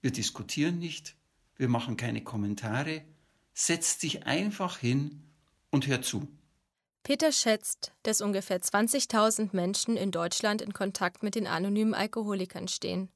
Wir 0.05 0.13
diskutieren 0.13 0.79
nicht, 0.81 1.17
wir 1.57 1.71
machen 1.71 1.97
keine 1.97 2.23
Kommentare, 2.23 3.01
setz 3.55 3.97
dich 3.97 4.27
einfach 4.27 4.77
hin 4.77 5.23
und 5.71 5.87
hör 5.87 6.03
zu. 6.03 6.29
Peter 7.03 7.33
schätzt, 7.33 7.95
dass 8.03 8.21
ungefähr 8.21 8.61
20.000 8.61 9.57
Menschen 9.57 9.97
in 9.97 10.11
Deutschland 10.11 10.61
in 10.61 10.75
Kontakt 10.75 11.23
mit 11.23 11.37
den 11.37 11.47
anonymen 11.47 11.95
Alkoholikern 11.95 12.69
stehen. 12.69 13.09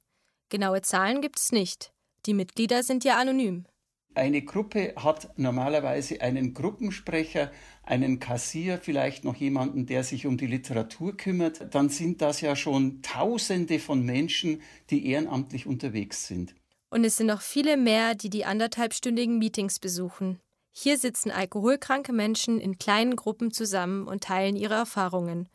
Genaue 0.49 0.80
Zahlen 0.80 1.21
gibt 1.21 1.38
es 1.38 1.52
nicht. 1.52 1.92
Die 2.25 2.33
Mitglieder 2.33 2.83
sind 2.83 3.04
ja 3.04 3.18
anonym. 3.18 3.66
Eine 4.14 4.40
Gruppe 4.40 4.95
hat 4.97 5.38
normalerweise 5.38 6.23
einen 6.23 6.54
Gruppensprecher, 6.54 7.52
einen 7.83 8.18
Kassier, 8.18 8.78
vielleicht 8.78 9.25
noch 9.25 9.37
jemanden, 9.37 9.85
der 9.85 10.04
sich 10.04 10.26
um 10.26 10.38
die 10.38 10.47
Literatur 10.47 11.18
kümmert. 11.18 11.75
Dann 11.75 11.90
sind 11.90 12.23
das 12.23 12.40
ja 12.40 12.57
schon 12.57 13.02
Tausende 13.02 13.78
von 13.78 14.07
Menschen, 14.07 14.62
die 14.88 15.07
ehrenamtlich 15.07 15.66
unterwegs 15.66 16.26
sind. 16.26 16.54
Und 16.90 17.04
es 17.04 17.16
sind 17.16 17.26
noch 17.26 17.42
viele 17.42 17.76
mehr, 17.76 18.14
die 18.14 18.30
die 18.30 18.45
anderthalbstündigen 18.45 19.38
Meetings 19.38 19.78
besuchen. 19.78 20.40
Hier 20.71 20.97
sitzen 20.97 21.30
alkoholkranke 21.30 22.12
Menschen 22.12 22.61
in 22.61 22.78
kleinen 22.78 23.16
Gruppen 23.16 23.50
zusammen 23.50 24.07
und 24.07 24.25
teilen 24.25 24.57
ihre 24.57 24.75
Erfahrungen. 24.75 25.49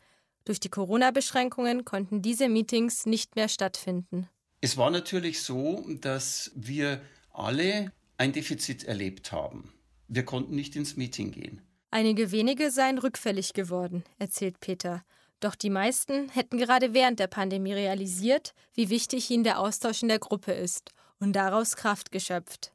Durch 0.44 0.60
die 0.60 0.68
Corona-Beschränkungen 0.68 1.84
konnten 1.84 2.22
diese 2.22 2.48
Meetings 2.48 3.06
nicht 3.06 3.34
mehr 3.34 3.48
stattfinden. 3.48 4.28
Es 4.60 4.76
war 4.76 4.90
natürlich 4.90 5.42
so, 5.42 5.84
dass 6.00 6.52
wir 6.54 7.00
alle 7.32 7.90
ein 8.18 8.32
Defizit 8.32 8.84
erlebt 8.84 9.32
haben. 9.32 9.72
Wir 10.08 10.24
konnten 10.24 10.54
nicht 10.54 10.76
ins 10.76 10.96
Meeting 10.96 11.32
gehen. 11.32 11.62
Einige 11.90 12.30
wenige 12.30 12.70
seien 12.70 12.98
rückfällig 12.98 13.54
geworden, 13.54 14.04
erzählt 14.18 14.60
Peter. 14.60 15.04
Doch 15.40 15.54
die 15.54 15.70
meisten 15.70 16.28
hätten 16.28 16.58
gerade 16.58 16.92
während 16.92 17.18
der 17.18 17.26
Pandemie 17.26 17.72
realisiert, 17.72 18.54
wie 18.74 18.90
wichtig 18.90 19.30
ihnen 19.30 19.44
der 19.44 19.58
Austausch 19.58 20.02
in 20.02 20.08
der 20.08 20.18
Gruppe 20.18 20.52
ist 20.52 20.92
und 21.24 21.32
daraus 21.32 21.74
Kraft 21.74 22.12
geschöpft. 22.12 22.72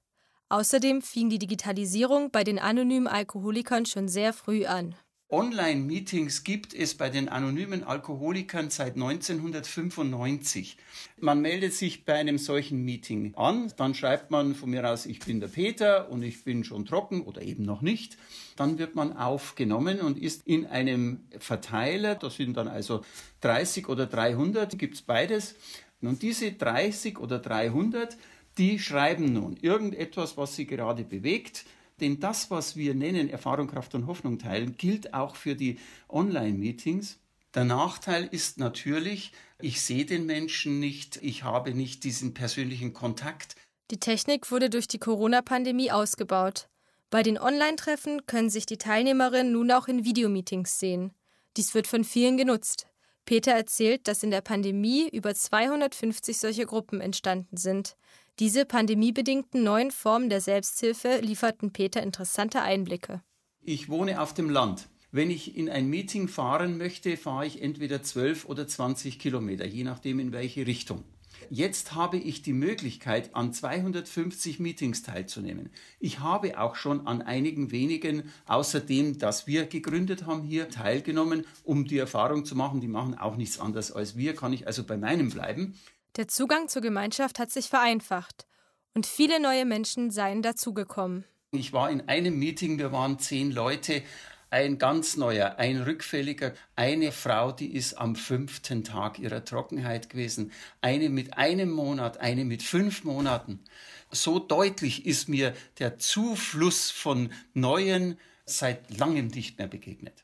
Außerdem 0.49 1.01
fing 1.01 1.29
die 1.29 1.39
Digitalisierung 1.39 2.31
bei 2.31 2.43
den 2.43 2.59
anonymen 2.59 3.07
Alkoholikern 3.07 3.85
schon 3.85 4.09
sehr 4.09 4.33
früh 4.33 4.65
an. 4.65 4.95
Online-Meetings 5.31 6.43
gibt 6.43 6.73
es 6.73 6.95
bei 6.95 7.11
den 7.11 7.29
anonymen 7.29 7.83
Alkoholikern 7.83 8.71
seit 8.71 8.95
1995. 8.95 10.75
Man 11.19 11.39
meldet 11.41 11.75
sich 11.75 12.03
bei 12.03 12.15
einem 12.15 12.39
solchen 12.39 12.83
Meeting 12.83 13.35
an, 13.35 13.71
dann 13.77 13.93
schreibt 13.93 14.31
man 14.31 14.55
von 14.55 14.71
mir 14.71 14.89
aus, 14.89 15.05
ich 15.05 15.19
bin 15.19 15.39
der 15.39 15.49
Peter 15.49 16.09
und 16.09 16.23
ich 16.23 16.43
bin 16.43 16.63
schon 16.63 16.87
trocken 16.87 17.21
oder 17.21 17.43
eben 17.43 17.61
noch 17.61 17.83
nicht. 17.83 18.17
Dann 18.55 18.79
wird 18.79 18.95
man 18.95 19.15
aufgenommen 19.15 19.99
und 20.01 20.17
ist 20.17 20.47
in 20.47 20.65
einem 20.65 21.25
Verteiler, 21.37 22.15
das 22.15 22.37
sind 22.37 22.57
dann 22.57 22.67
also 22.67 23.05
30 23.41 23.87
oder 23.87 24.07
300, 24.07 24.79
gibt 24.79 24.95
es 24.95 25.03
beides. 25.03 25.53
Und 26.01 26.23
diese 26.23 26.53
30 26.53 27.19
oder 27.19 27.37
300 27.37 28.17
die 28.59 28.77
schreiben 28.77 29.33
nun 29.33 29.57
irgendetwas, 29.57 30.37
was 30.37 30.55
sie 30.55 30.67
gerade 30.67 31.05
bewegt. 31.05 31.65
Denn 32.01 32.19
das, 32.19 32.51
was 32.51 32.75
wir 32.75 32.93
nennen 32.93 33.29
Erfahrung, 33.29 33.67
Kraft 33.67 33.95
und 33.95 34.05
Hoffnung 34.05 34.37
teilen, 34.37 34.75
gilt 34.77 35.13
auch 35.13 35.35
für 35.35 35.55
die 35.55 35.79
Online-Meetings. 36.09 37.17
Der 37.55 37.63
Nachteil 37.63 38.27
ist 38.29 38.59
natürlich, 38.59 39.31
ich 39.59 39.81
sehe 39.81 40.05
den 40.05 40.25
Menschen 40.25 40.79
nicht, 40.79 41.17
ich 41.23 41.43
habe 41.43 41.73
nicht 41.73 42.03
diesen 42.03 42.33
persönlichen 42.33 42.93
Kontakt. 42.93 43.55
Die 43.91 43.99
Technik 43.99 44.51
wurde 44.51 44.69
durch 44.69 44.87
die 44.87 44.99
Corona-Pandemie 44.99 45.91
ausgebaut. 45.91 46.67
Bei 47.09 47.23
den 47.23 47.39
Online-Treffen 47.39 48.27
können 48.27 48.49
sich 48.49 48.65
die 48.65 48.77
Teilnehmerinnen 48.77 49.51
nun 49.51 49.71
auch 49.71 49.87
in 49.87 50.05
Videomeetings 50.05 50.79
sehen. 50.79 51.11
Dies 51.57 51.73
wird 51.73 51.87
von 51.87 52.03
vielen 52.03 52.37
genutzt. 52.37 52.85
Peter 53.25 53.51
erzählt, 53.51 54.07
dass 54.07 54.23
in 54.23 54.31
der 54.31 54.41
Pandemie 54.41 55.09
über 55.09 55.33
250 55.33 56.37
solche 56.37 56.65
Gruppen 56.65 57.01
entstanden 57.01 57.57
sind. 57.57 57.95
Diese 58.39 58.63
pandemiebedingten 58.63 59.63
neuen 59.63 59.91
Formen 59.91 60.29
der 60.29 60.39
Selbsthilfe 60.39 61.19
lieferten 61.21 61.73
Peter 61.73 62.01
interessante 62.01 62.61
Einblicke. 62.61 63.21
Ich 63.61 63.89
wohne 63.89 64.21
auf 64.21 64.33
dem 64.33 64.49
Land. 64.49 64.87
Wenn 65.11 65.29
ich 65.29 65.57
in 65.57 65.67
ein 65.69 65.89
Meeting 65.89 66.29
fahren 66.29 66.77
möchte, 66.77 67.17
fahre 67.17 67.45
ich 67.45 67.61
entweder 67.61 68.01
12 68.01 68.45
oder 68.45 68.65
20 68.65 69.19
Kilometer, 69.19 69.65
je 69.65 69.83
nachdem 69.83 70.19
in 70.19 70.31
welche 70.31 70.65
Richtung. 70.65 71.03
Jetzt 71.49 71.95
habe 71.95 72.17
ich 72.17 72.41
die 72.41 72.53
Möglichkeit, 72.53 73.35
an 73.35 73.51
250 73.51 74.59
Meetings 74.59 75.01
teilzunehmen. 75.03 75.69
Ich 75.99 76.19
habe 76.19 76.59
auch 76.59 76.75
schon 76.75 77.07
an 77.07 77.21
einigen 77.21 77.71
wenigen, 77.71 78.23
außerdem, 78.45 79.17
dass 79.17 79.47
wir 79.47 79.65
gegründet 79.65 80.25
haben, 80.25 80.43
hier 80.43 80.69
teilgenommen, 80.69 81.45
um 81.63 81.85
die 81.85 81.97
Erfahrung 81.97 82.45
zu 82.45 82.55
machen, 82.55 82.79
die 82.79 82.87
machen 82.87 83.17
auch 83.17 83.35
nichts 83.35 83.59
anderes 83.59 83.91
als 83.91 84.15
wir, 84.15 84.33
kann 84.33 84.53
ich 84.53 84.65
also 84.65 84.85
bei 84.85 84.95
meinem 84.95 85.29
bleiben. 85.29 85.75
Der 86.15 86.27
Zugang 86.27 86.67
zur 86.67 86.81
Gemeinschaft 86.81 87.39
hat 87.39 87.51
sich 87.51 87.69
vereinfacht 87.69 88.47
und 88.93 89.05
viele 89.05 89.39
neue 89.39 89.65
Menschen 89.65 90.11
seien 90.11 90.41
dazugekommen. 90.41 91.25
Ich 91.51 91.73
war 91.73 91.89
in 91.89 92.07
einem 92.07 92.37
Meeting, 92.37 92.77
wir 92.77 92.91
waren 92.91 93.19
zehn 93.19 93.51
Leute, 93.51 94.03
ein 94.51 94.79
ganz 94.79 95.15
neuer, 95.15 95.55
ein 95.57 95.81
rückfälliger, 95.81 96.53
eine 96.75 97.11
Frau, 97.11 97.51
die 97.51 97.73
ist 97.73 97.93
am 97.93 98.15
fünften 98.15 98.83
Tag 98.83 99.19
ihrer 99.19 99.45
Trockenheit 99.45 100.09
gewesen, 100.09 100.51
eine 100.81 101.09
mit 101.09 101.37
einem 101.37 101.69
Monat, 101.69 102.19
eine 102.19 102.45
mit 102.45 102.63
fünf 102.63 103.03
Monaten. 103.03 103.63
So 104.11 104.39
deutlich 104.39 105.05
ist 105.05 105.29
mir 105.29 105.53
der 105.77 105.99
Zufluss 105.99 106.89
von 106.89 107.31
Neuen 107.53 108.17
seit 108.45 108.97
langem 108.97 109.27
nicht 109.27 109.59
mehr 109.59 109.67
begegnet. 109.67 110.23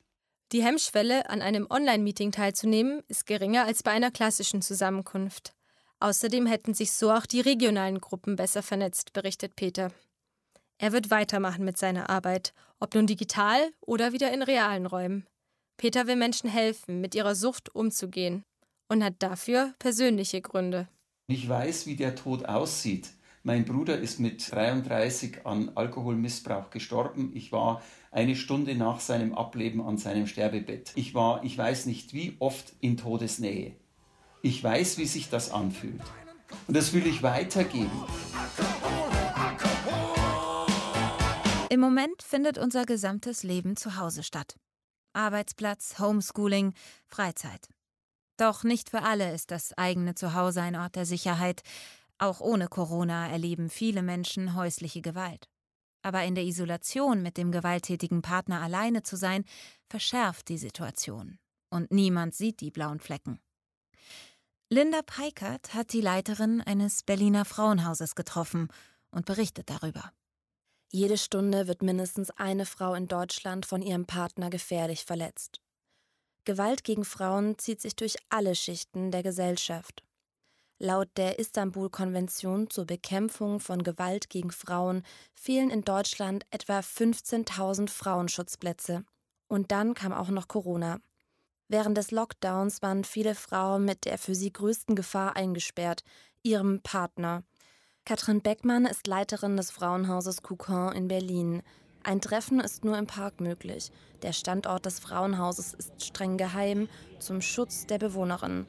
Die 0.51 0.63
Hemmschwelle, 0.63 1.29
an 1.29 1.41
einem 1.41 1.67
Online-Meeting 1.69 2.31
teilzunehmen, 2.31 3.03
ist 3.07 3.25
geringer 3.25 3.65
als 3.65 3.83
bei 3.83 3.91
einer 3.91 4.11
klassischen 4.11 4.61
Zusammenkunft. 4.61 5.53
Außerdem 5.99 6.45
hätten 6.45 6.73
sich 6.73 6.91
so 6.91 7.11
auch 7.11 7.25
die 7.25 7.41
regionalen 7.41 8.01
Gruppen 8.01 8.35
besser 8.35 8.61
vernetzt, 8.61 9.13
berichtet 9.13 9.55
Peter. 9.55 9.91
Er 10.77 10.91
wird 10.91 11.09
weitermachen 11.09 11.63
mit 11.63 11.77
seiner 11.77 12.09
Arbeit, 12.09 12.53
ob 12.79 12.93
nun 12.95 13.07
digital 13.07 13.71
oder 13.81 14.11
wieder 14.11 14.31
in 14.33 14.41
realen 14.41 14.85
Räumen. 14.85 15.25
Peter 15.77 16.07
will 16.07 16.15
Menschen 16.15 16.49
helfen, 16.49 17.01
mit 17.01 17.15
ihrer 17.15 17.35
Sucht 17.35 17.73
umzugehen 17.73 18.43
und 18.89 19.03
hat 19.03 19.15
dafür 19.19 19.73
persönliche 19.79 20.41
Gründe. 20.41 20.87
Ich 21.27 21.47
weiß, 21.47 21.87
wie 21.87 21.95
der 21.95 22.15
Tod 22.15 22.45
aussieht. 22.45 23.09
Mein 23.43 23.65
Bruder 23.65 23.97
ist 23.97 24.19
mit 24.19 24.51
33 24.51 25.45
an 25.45 25.71
Alkoholmissbrauch 25.75 26.71
gestorben. 26.71 27.31
Ich 27.35 27.51
war 27.51 27.81
eine 28.11 28.35
Stunde 28.35 28.75
nach 28.75 28.99
seinem 28.99 29.33
Ableben 29.33 29.81
an 29.81 29.97
seinem 29.97 30.27
Sterbebett. 30.27 30.91
Ich 30.95 31.13
war, 31.13 31.43
ich 31.43 31.57
weiß 31.57 31.85
nicht 31.85 32.13
wie 32.13 32.35
oft 32.39 32.73
in 32.79 32.97
Todesnähe. 32.97 33.75
Ich 34.45 34.63
weiß, 34.63 34.99
wie 34.99 35.07
sich 35.07 35.27
das 35.31 35.49
anfühlt. 35.49 36.03
Und 36.67 36.77
das 36.77 36.93
will 36.93 37.07
ich 37.07 37.23
weitergeben. 37.23 38.03
Im 41.71 41.79
Moment 41.79 42.21
findet 42.21 42.59
unser 42.59 42.85
gesamtes 42.85 43.41
Leben 43.41 43.75
zu 43.75 43.97
Hause 43.97 44.21
statt. 44.21 44.55
Arbeitsplatz, 45.13 45.97
Homeschooling, 45.97 46.75
Freizeit. 47.07 47.69
Doch 48.37 48.63
nicht 48.63 48.91
für 48.91 49.01
alle 49.01 49.33
ist 49.33 49.49
das 49.49 49.75
eigene 49.79 50.13
Zuhause 50.13 50.61
ein 50.61 50.75
Ort 50.75 50.95
der 50.95 51.07
Sicherheit. 51.07 51.63
Auch 52.19 52.39
ohne 52.39 52.67
Corona 52.67 53.27
erleben 53.27 53.71
viele 53.71 54.03
Menschen 54.03 54.53
häusliche 54.53 55.01
Gewalt. 55.01 55.49
Aber 56.03 56.23
in 56.23 56.35
der 56.35 56.43
Isolation 56.43 57.23
mit 57.23 57.37
dem 57.37 57.51
gewalttätigen 57.51 58.21
Partner 58.21 58.61
alleine 58.61 59.01
zu 59.01 59.15
sein, 59.15 59.43
verschärft 59.89 60.49
die 60.49 60.59
Situation. 60.59 61.39
Und 61.71 61.89
niemand 61.89 62.35
sieht 62.35 62.61
die 62.61 62.69
blauen 62.69 62.99
Flecken. 62.99 63.39
Linda 64.69 65.03
Peikert 65.03 65.75
hat 65.75 65.93
die 65.93 66.01
Leiterin 66.01 66.59
eines 66.59 67.03
Berliner 67.03 67.45
Frauenhauses 67.45 68.15
getroffen 68.15 68.69
und 69.11 69.27
berichtet 69.27 69.69
darüber. 69.69 70.11
Jede 70.91 71.19
Stunde 71.19 71.67
wird 71.67 71.83
mindestens 71.83 72.31
eine 72.31 72.65
Frau 72.65 72.95
in 72.95 73.07
Deutschland 73.07 73.67
von 73.67 73.83
ihrem 73.83 74.07
Partner 74.07 74.49
gefährlich 74.49 75.05
verletzt. 75.05 75.61
Gewalt 76.45 76.83
gegen 76.83 77.05
Frauen 77.05 77.59
zieht 77.59 77.79
sich 77.79 77.95
durch 77.95 78.15
alle 78.29 78.55
Schichten 78.55 79.11
der 79.11 79.21
Gesellschaft. 79.21 80.03
Laut 80.79 81.09
der 81.15 81.37
Istanbul-Konvention 81.37 82.71
zur 82.71 82.85
Bekämpfung 82.85 83.59
von 83.59 83.83
Gewalt 83.83 84.31
gegen 84.31 84.51
Frauen 84.51 85.03
fehlen 85.35 85.69
in 85.69 85.83
Deutschland 85.83 86.43
etwa 86.49 86.79
15.000 86.79 87.87
Frauenschutzplätze. 87.87 89.05
Und 89.47 89.71
dann 89.71 89.93
kam 89.93 90.11
auch 90.11 90.29
noch 90.29 90.47
Corona. 90.47 91.01
Während 91.67 91.97
des 91.97 92.11
Lockdowns 92.11 92.81
waren 92.81 93.03
viele 93.03 93.33
Frauen 93.33 93.85
mit 93.85 94.05
der 94.05 94.17
für 94.17 94.35
sie 94.35 94.53
größten 94.53 94.95
Gefahr 94.95 95.35
eingesperrt, 95.35 96.03
ihrem 96.43 96.81
Partner. 96.81 97.43
Katrin 98.05 98.41
Beckmann 98.41 98.85
ist 98.85 99.07
Leiterin 99.07 99.57
des 99.57 99.71
Frauenhauses 99.71 100.43
Coucon 100.43 100.93
in 100.93 101.07
Berlin. 101.07 101.63
Ein 102.03 102.21
Treffen 102.21 102.59
ist 102.59 102.85
nur 102.85 102.99
im 102.99 103.07
Park 103.07 103.41
möglich. 103.41 103.91
Der 104.21 104.31
Standort 104.31 104.85
des 104.85 104.99
Frauenhauses 104.99 105.73
ist 105.73 106.05
streng 106.05 106.37
geheim 106.37 106.87
zum 107.17 107.41
Schutz 107.41 107.87
der 107.87 107.97
Bewohnerin. 107.97 108.67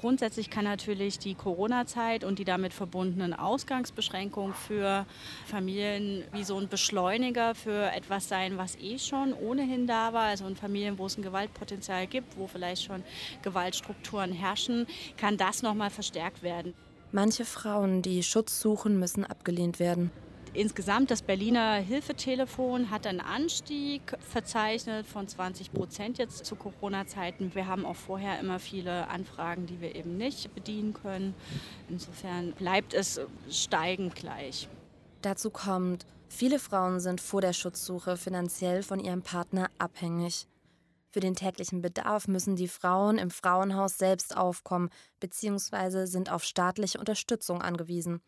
Grundsätzlich 0.00 0.48
kann 0.48 0.64
natürlich 0.64 1.18
die 1.18 1.34
Corona-Zeit 1.34 2.24
und 2.24 2.38
die 2.38 2.46
damit 2.46 2.72
verbundenen 2.72 3.34
Ausgangsbeschränkungen 3.34 4.54
für 4.54 5.04
Familien 5.44 6.24
wie 6.32 6.42
so 6.42 6.56
ein 6.56 6.68
Beschleuniger 6.68 7.54
für 7.54 7.92
etwas 7.92 8.26
sein, 8.26 8.56
was 8.56 8.76
eh 8.76 8.98
schon 8.98 9.34
ohnehin 9.34 9.86
da 9.86 10.14
war. 10.14 10.22
Also 10.22 10.46
in 10.46 10.56
Familien, 10.56 10.96
wo 10.96 11.04
es 11.04 11.18
ein 11.18 11.22
Gewaltpotenzial 11.22 12.06
gibt, 12.06 12.38
wo 12.38 12.46
vielleicht 12.46 12.84
schon 12.84 13.02
Gewaltstrukturen 13.42 14.32
herrschen, 14.32 14.86
kann 15.18 15.36
das 15.36 15.62
nochmal 15.62 15.90
verstärkt 15.90 16.42
werden. 16.42 16.72
Manche 17.12 17.44
Frauen, 17.44 18.00
die 18.00 18.22
Schutz 18.22 18.58
suchen, 18.58 18.98
müssen 18.98 19.26
abgelehnt 19.26 19.80
werden. 19.80 20.10
Insgesamt 20.52 21.12
das 21.12 21.22
Berliner 21.22 21.74
Hilfetelefon 21.74 22.90
hat 22.90 23.06
einen 23.06 23.20
Anstieg 23.20 24.02
verzeichnet 24.18 25.06
von 25.06 25.28
20 25.28 25.72
Prozent 25.72 26.18
jetzt 26.18 26.44
zu 26.44 26.56
Corona-Zeiten. 26.56 27.54
Wir 27.54 27.68
haben 27.68 27.86
auch 27.86 27.94
vorher 27.94 28.40
immer 28.40 28.58
viele 28.58 29.06
Anfragen, 29.08 29.66
die 29.66 29.80
wir 29.80 29.94
eben 29.94 30.16
nicht 30.16 30.52
bedienen 30.52 30.92
können. 30.92 31.34
Insofern 31.88 32.52
bleibt 32.54 32.94
es 32.94 33.20
steigend 33.48 34.16
gleich. 34.16 34.68
Dazu 35.22 35.50
kommt, 35.50 36.04
viele 36.28 36.58
Frauen 36.58 36.98
sind 36.98 37.20
vor 37.20 37.40
der 37.40 37.52
Schutzsuche 37.52 38.16
finanziell 38.16 38.82
von 38.82 38.98
ihrem 38.98 39.22
Partner 39.22 39.70
abhängig. 39.78 40.48
Für 41.12 41.20
den 41.20 41.36
täglichen 41.36 41.80
Bedarf 41.80 42.26
müssen 42.26 42.56
die 42.56 42.68
Frauen 42.68 43.18
im 43.18 43.30
Frauenhaus 43.30 43.98
selbst 43.98 44.36
aufkommen 44.36 44.90
bzw. 45.20 46.06
sind 46.06 46.30
auf 46.30 46.42
staatliche 46.42 46.98
Unterstützung 46.98 47.62
angewiesen. 47.62 48.20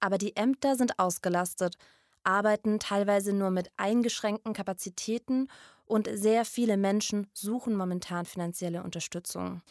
Aber 0.00 0.18
die 0.18 0.36
Ämter 0.36 0.76
sind 0.76 0.98
ausgelastet, 0.98 1.76
arbeiten 2.24 2.78
teilweise 2.78 3.32
nur 3.32 3.50
mit 3.50 3.70
eingeschränkten 3.76 4.52
Kapazitäten 4.52 5.48
und 5.86 6.08
sehr 6.12 6.44
viele 6.44 6.76
Menschen 6.76 7.28
suchen 7.32 7.76
momentan 7.76 8.24
finanzielle 8.24 8.82
Unterstützung. 8.82 9.62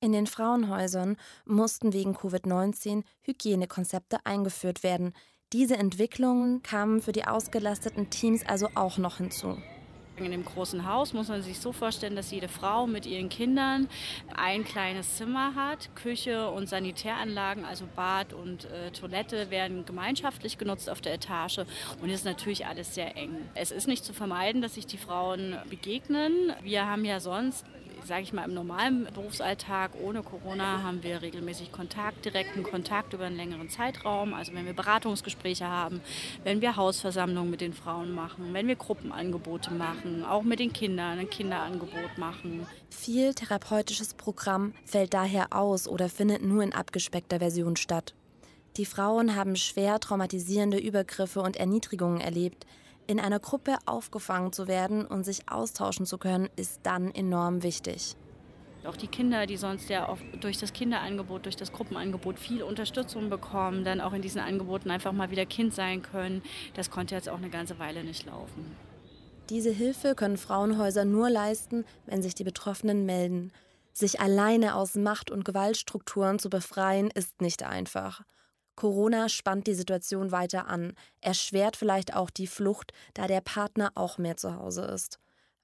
In 0.00 0.12
den 0.12 0.26
Frauenhäusern 0.26 1.16
mussten 1.44 1.92
wegen 1.92 2.16
Covid-19 2.16 3.04
Hygienekonzepte 3.22 4.26
eingeführt 4.26 4.82
werden. 4.82 5.14
Diese 5.52 5.76
Entwicklungen 5.76 6.62
kamen 6.62 7.00
für 7.00 7.12
die 7.12 7.24
ausgelasteten 7.24 8.10
Teams 8.10 8.44
also 8.44 8.68
auch 8.74 8.98
noch 8.98 9.18
hinzu. 9.18 9.58
In 10.16 10.30
dem 10.30 10.44
großen 10.44 10.86
Haus 10.86 11.14
muss 11.14 11.28
man 11.28 11.42
sich 11.42 11.58
so 11.58 11.72
vorstellen, 11.72 12.16
dass 12.16 12.30
jede 12.30 12.48
Frau 12.48 12.86
mit 12.86 13.06
ihren 13.06 13.28
Kindern 13.30 13.88
ein 14.34 14.62
kleines 14.62 15.16
Zimmer 15.16 15.54
hat. 15.54 15.94
Küche 15.94 16.50
und 16.50 16.68
Sanitäranlagen, 16.68 17.64
also 17.64 17.86
Bad 17.96 18.34
und 18.34 18.66
äh, 18.66 18.90
Toilette, 18.90 19.50
werden 19.50 19.86
gemeinschaftlich 19.86 20.58
genutzt 20.58 20.90
auf 20.90 21.00
der 21.00 21.14
Etage. 21.14 21.60
Und 22.02 22.10
ist 22.10 22.26
natürlich 22.26 22.66
alles 22.66 22.94
sehr 22.94 23.16
eng. 23.16 23.36
Es 23.54 23.70
ist 23.70 23.88
nicht 23.88 24.04
zu 24.04 24.12
vermeiden, 24.12 24.60
dass 24.60 24.74
sich 24.74 24.86
die 24.86 24.98
Frauen 24.98 25.56
begegnen. 25.70 26.52
Wir 26.62 26.86
haben 26.86 27.04
ja 27.04 27.18
sonst 27.18 27.64
sage 28.04 28.22
ich 28.22 28.32
mal, 28.32 28.44
im 28.44 28.54
normalen 28.54 29.08
Berufsalltag 29.14 29.92
ohne 30.02 30.22
Corona 30.22 30.82
haben 30.82 31.02
wir 31.02 31.22
regelmäßig 31.22 31.72
Kontakt, 31.72 32.24
direkten 32.24 32.62
Kontakt 32.62 33.12
über 33.12 33.24
einen 33.24 33.36
längeren 33.36 33.68
Zeitraum. 33.68 34.34
Also 34.34 34.52
wenn 34.54 34.66
wir 34.66 34.72
Beratungsgespräche 34.72 35.66
haben, 35.66 36.00
wenn 36.44 36.60
wir 36.60 36.76
Hausversammlungen 36.76 37.50
mit 37.50 37.60
den 37.60 37.72
Frauen 37.72 38.12
machen, 38.14 38.52
wenn 38.52 38.68
wir 38.68 38.76
Gruppenangebote 38.76 39.72
machen, 39.72 40.24
auch 40.24 40.42
mit 40.42 40.58
den 40.58 40.72
Kindern 40.72 41.18
ein 41.18 41.30
Kinderangebot 41.30 42.18
machen. 42.18 42.66
Viel 42.90 43.34
therapeutisches 43.34 44.14
Programm 44.14 44.74
fällt 44.84 45.14
daher 45.14 45.52
aus 45.52 45.88
oder 45.88 46.08
findet 46.08 46.42
nur 46.42 46.62
in 46.62 46.72
abgespeckter 46.72 47.38
Version 47.38 47.76
statt. 47.76 48.14
Die 48.76 48.86
Frauen 48.86 49.36
haben 49.36 49.56
schwer 49.56 50.00
traumatisierende 50.00 50.78
Übergriffe 50.78 51.42
und 51.42 51.56
Erniedrigungen 51.56 52.20
erlebt, 52.20 52.66
in 53.06 53.20
einer 53.20 53.40
Gruppe 53.40 53.76
aufgefangen 53.86 54.52
zu 54.52 54.68
werden 54.68 55.04
und 55.04 55.24
sich 55.24 55.48
austauschen 55.48 56.06
zu 56.06 56.18
können, 56.18 56.48
ist 56.56 56.80
dann 56.84 57.14
enorm 57.14 57.62
wichtig. 57.62 58.16
Auch 58.84 58.96
die 58.96 59.06
Kinder, 59.06 59.46
die 59.46 59.56
sonst 59.56 59.88
ja 59.88 60.08
oft 60.08 60.24
durch 60.40 60.58
das 60.58 60.72
Kinderangebot, 60.72 61.44
durch 61.44 61.56
das 61.56 61.72
Gruppenangebot 61.72 62.38
viel 62.38 62.64
Unterstützung 62.64 63.30
bekommen, 63.30 63.84
dann 63.84 64.00
auch 64.00 64.12
in 64.12 64.22
diesen 64.22 64.40
Angeboten 64.40 64.90
einfach 64.90 65.12
mal 65.12 65.30
wieder 65.30 65.46
Kind 65.46 65.72
sein 65.72 66.02
können, 66.02 66.42
das 66.74 66.90
konnte 66.90 67.14
jetzt 67.14 67.28
auch 67.28 67.38
eine 67.38 67.50
ganze 67.50 67.78
Weile 67.78 68.02
nicht 68.02 68.26
laufen. 68.26 68.76
Diese 69.50 69.70
Hilfe 69.70 70.14
können 70.14 70.36
Frauenhäuser 70.36 71.04
nur 71.04 71.30
leisten, 71.30 71.84
wenn 72.06 72.22
sich 72.22 72.34
die 72.34 72.44
Betroffenen 72.44 73.06
melden. 73.06 73.52
Sich 73.92 74.20
alleine 74.20 74.74
aus 74.74 74.94
Macht- 74.94 75.30
und 75.30 75.44
Gewaltstrukturen 75.44 76.38
zu 76.38 76.48
befreien, 76.48 77.10
ist 77.10 77.40
nicht 77.40 77.62
einfach. 77.62 78.22
Corona 78.76 79.28
spannt 79.28 79.66
die 79.66 79.74
Situation 79.74 80.32
weiter 80.32 80.66
an, 80.68 80.94
erschwert 81.20 81.76
vielleicht 81.76 82.14
auch 82.14 82.30
die 82.30 82.46
Flucht, 82.46 82.92
da 83.14 83.26
der 83.26 83.40
Partner 83.40 83.92
auch 83.94 84.18
mehr 84.18 84.36
zu 84.36 84.56
Hause 84.56 84.82
ist. 84.82 85.18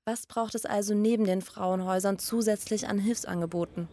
Was 0.05 0.27
braucht 0.27 0.55
es 0.55 0.65
also 0.65 0.95
neben 0.95 1.25
den 1.25 1.43
Frauenhäusern 1.43 2.19
zusätzlich 2.19 2.89
an 2.89 2.99
Hilfsangeboten? 2.99 3.89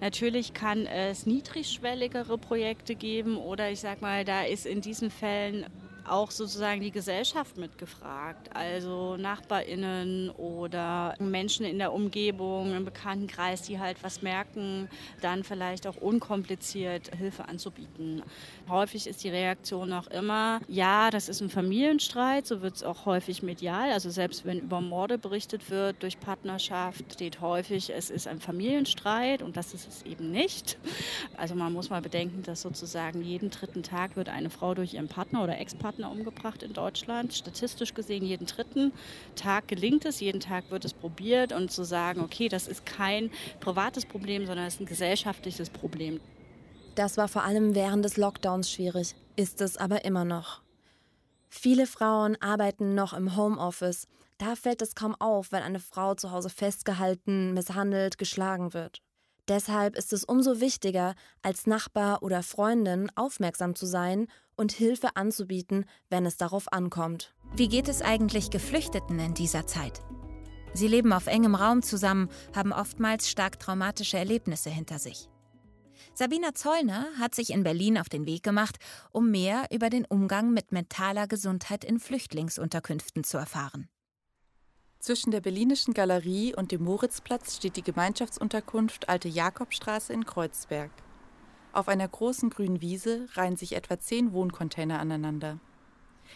Natürlich 0.00 0.54
kann 0.54 0.86
es 0.86 1.26
niedrigschwelligere 1.26 2.38
Projekte 2.38 2.94
geben 2.94 3.36
oder 3.36 3.70
ich 3.70 3.80
sag 3.80 4.00
mal, 4.00 4.24
da 4.24 4.44
ist 4.44 4.64
in 4.64 4.80
diesen 4.80 5.10
Fällen 5.10 5.66
auch 6.06 6.30
sozusagen 6.30 6.80
die 6.80 6.90
Gesellschaft 6.90 7.56
mitgefragt, 7.56 8.54
also 8.54 9.16
Nachbarinnen 9.16 10.30
oder 10.30 11.14
Menschen 11.18 11.66
in 11.66 11.78
der 11.78 11.92
Umgebung, 11.92 12.74
im 12.74 12.84
Bekanntenkreis, 12.84 13.62
die 13.62 13.78
halt 13.78 14.02
was 14.02 14.22
merken, 14.22 14.88
dann 15.20 15.44
vielleicht 15.44 15.86
auch 15.86 15.96
unkompliziert 15.96 17.14
Hilfe 17.14 17.48
anzubieten. 17.48 18.22
Häufig 18.68 19.06
ist 19.06 19.22
die 19.24 19.28
Reaktion 19.28 19.92
auch 19.92 20.06
immer, 20.06 20.60
ja, 20.68 21.10
das 21.10 21.28
ist 21.28 21.40
ein 21.40 21.50
Familienstreit, 21.50 22.46
so 22.46 22.62
wird 22.62 22.76
es 22.76 22.82
auch 22.82 23.06
häufig 23.06 23.42
medial, 23.42 23.92
also 23.92 24.10
selbst 24.10 24.44
wenn 24.44 24.60
über 24.60 24.80
Morde 24.80 25.18
berichtet 25.18 25.70
wird 25.70 26.02
durch 26.02 26.18
Partnerschaft, 26.20 27.12
steht 27.12 27.40
häufig, 27.40 27.90
es 27.90 28.10
ist 28.10 28.26
ein 28.26 28.40
Familienstreit 28.40 29.42
und 29.42 29.56
das 29.56 29.74
ist 29.74 29.88
es 29.88 30.02
eben 30.02 30.30
nicht. 30.30 30.78
Also 31.36 31.54
man 31.54 31.72
muss 31.72 31.90
mal 31.90 32.02
bedenken, 32.02 32.42
dass 32.42 32.62
sozusagen 32.62 33.22
jeden 33.22 33.50
dritten 33.50 33.82
Tag 33.82 34.16
wird 34.16 34.28
eine 34.28 34.50
Frau 34.50 34.74
durch 34.74 34.94
ihren 34.94 35.08
Partner 35.08 35.42
oder 35.42 35.58
Ex-Partner 35.58 35.89
Partner 35.90 36.12
umgebracht 36.12 36.62
in 36.62 36.72
Deutschland. 36.72 37.34
Statistisch 37.34 37.94
gesehen 37.94 38.24
jeden 38.24 38.46
dritten 38.46 38.92
Tag 39.34 39.66
gelingt 39.66 40.04
es, 40.04 40.20
jeden 40.20 40.38
Tag 40.38 40.70
wird 40.70 40.84
es 40.84 40.94
probiert 40.94 41.52
und 41.52 41.72
zu 41.72 41.82
sagen, 41.82 42.20
okay, 42.20 42.48
das 42.48 42.68
ist 42.68 42.86
kein 42.86 43.28
privates 43.58 44.06
Problem, 44.06 44.46
sondern 44.46 44.66
es 44.66 44.74
ist 44.74 44.80
ein 44.80 44.86
gesellschaftliches 44.86 45.68
Problem. 45.68 46.20
Das 46.94 47.16
war 47.16 47.26
vor 47.26 47.42
allem 47.42 47.74
während 47.74 48.04
des 48.04 48.16
Lockdowns 48.16 48.70
schwierig, 48.70 49.16
ist 49.34 49.60
es 49.60 49.76
aber 49.76 50.04
immer 50.04 50.24
noch. 50.24 50.62
Viele 51.48 51.88
Frauen 51.88 52.40
arbeiten 52.40 52.94
noch 52.94 53.12
im 53.12 53.36
Homeoffice. 53.36 54.06
Da 54.38 54.54
fällt 54.54 54.82
es 54.82 54.94
kaum 54.94 55.16
auf, 55.18 55.50
wenn 55.50 55.64
eine 55.64 55.80
Frau 55.80 56.14
zu 56.14 56.30
Hause 56.30 56.50
festgehalten, 56.50 57.52
misshandelt, 57.52 58.16
geschlagen 58.16 58.74
wird. 58.74 59.02
Deshalb 59.48 59.96
ist 59.96 60.12
es 60.12 60.22
umso 60.22 60.60
wichtiger, 60.60 61.16
als 61.42 61.66
Nachbar 61.66 62.22
oder 62.22 62.44
Freundin 62.44 63.10
aufmerksam 63.16 63.74
zu 63.74 63.84
sein 63.84 64.28
und 64.60 64.72
Hilfe 64.72 65.16
anzubieten, 65.16 65.86
wenn 66.10 66.26
es 66.26 66.36
darauf 66.36 66.72
ankommt. 66.72 67.34
Wie 67.56 67.66
geht 67.66 67.88
es 67.88 68.02
eigentlich 68.02 68.50
Geflüchteten 68.50 69.18
in 69.18 69.34
dieser 69.34 69.66
Zeit? 69.66 70.02
Sie 70.74 70.86
leben 70.86 71.12
auf 71.12 71.26
engem 71.26 71.54
Raum 71.54 71.82
zusammen, 71.82 72.28
haben 72.54 72.72
oftmals 72.72 73.28
stark 73.28 73.58
traumatische 73.58 74.18
Erlebnisse 74.18 74.70
hinter 74.70 74.98
sich. 74.98 75.28
Sabina 76.14 76.54
Zollner 76.54 77.06
hat 77.18 77.34
sich 77.34 77.50
in 77.50 77.62
Berlin 77.62 77.98
auf 77.98 78.08
den 78.08 78.26
Weg 78.26 78.42
gemacht, 78.42 78.76
um 79.10 79.30
mehr 79.30 79.66
über 79.70 79.90
den 79.90 80.04
Umgang 80.04 80.52
mit 80.52 80.72
mentaler 80.72 81.26
Gesundheit 81.26 81.84
in 81.84 81.98
Flüchtlingsunterkünften 81.98 83.24
zu 83.24 83.38
erfahren. 83.38 83.88
Zwischen 84.98 85.30
der 85.30 85.40
Berlinischen 85.40 85.94
Galerie 85.94 86.54
und 86.54 86.72
dem 86.72 86.84
Moritzplatz 86.84 87.56
steht 87.56 87.76
die 87.76 87.82
Gemeinschaftsunterkunft 87.82 89.08
Alte 89.08 89.28
Jakobstraße 89.28 90.12
in 90.12 90.26
Kreuzberg. 90.26 90.90
Auf 91.72 91.88
einer 91.88 92.08
großen 92.08 92.50
grünen 92.50 92.80
Wiese 92.80 93.28
reihen 93.34 93.56
sich 93.56 93.76
etwa 93.76 93.98
zehn 93.98 94.32
Wohncontainer 94.32 94.98
aneinander. 94.98 95.58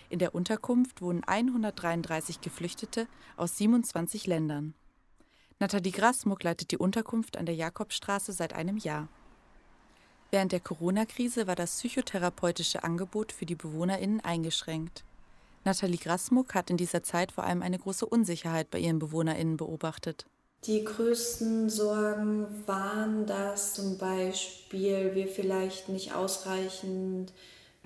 In 0.09 0.19
der 0.21 0.35
Unterkunft 0.35 1.03
wohnen 1.03 1.25
133 1.25 2.41
Geflüchtete 2.41 3.09
aus 3.37 3.59
27 3.59 4.27
Ländern. 4.27 4.75
Nathalie 5.59 5.93
Grasmuck 5.93 6.43
leitet 6.43 6.71
die 6.71 6.79
Unterkunft 6.79 7.37
an 7.37 7.47
der 7.47 7.55
Jakobstraße 7.55 8.33
seit 8.33 8.53
einem 8.53 8.77
Jahr. 8.77 9.09
Während 10.31 10.53
der 10.53 10.61
Corona-Krise 10.61 11.47
war 11.47 11.55
das 11.55 11.77
psychotherapeutische 11.77 12.83
Angebot 12.83 13.33
für 13.33 13.47
die 13.47 13.55
BewohnerInnen 13.55 14.21
eingeschränkt. 14.21 15.05
Nathalie 15.65 15.99
Grasmuck 15.99 16.55
hat 16.55 16.71
in 16.71 16.77
dieser 16.77 17.03
Zeit 17.03 17.33
vor 17.33 17.45
allem 17.45 17.63
eine 17.63 17.79
große 17.79 18.05
Unsicherheit 18.05 18.71
bei 18.71 18.79
ihren 18.79 18.99
BewohnerInnen 18.99 19.57
beobachtet. 19.57 20.27
Die 20.67 20.83
größten 20.83 21.69
Sorgen 21.69 22.47
waren, 22.67 23.27
dass 23.27 23.75
zum 23.75 23.99
Beispiel 23.99 25.15
wir 25.15 25.29
vielleicht 25.29 25.91
nicht 25.91 26.15
ausreichend 26.15 27.33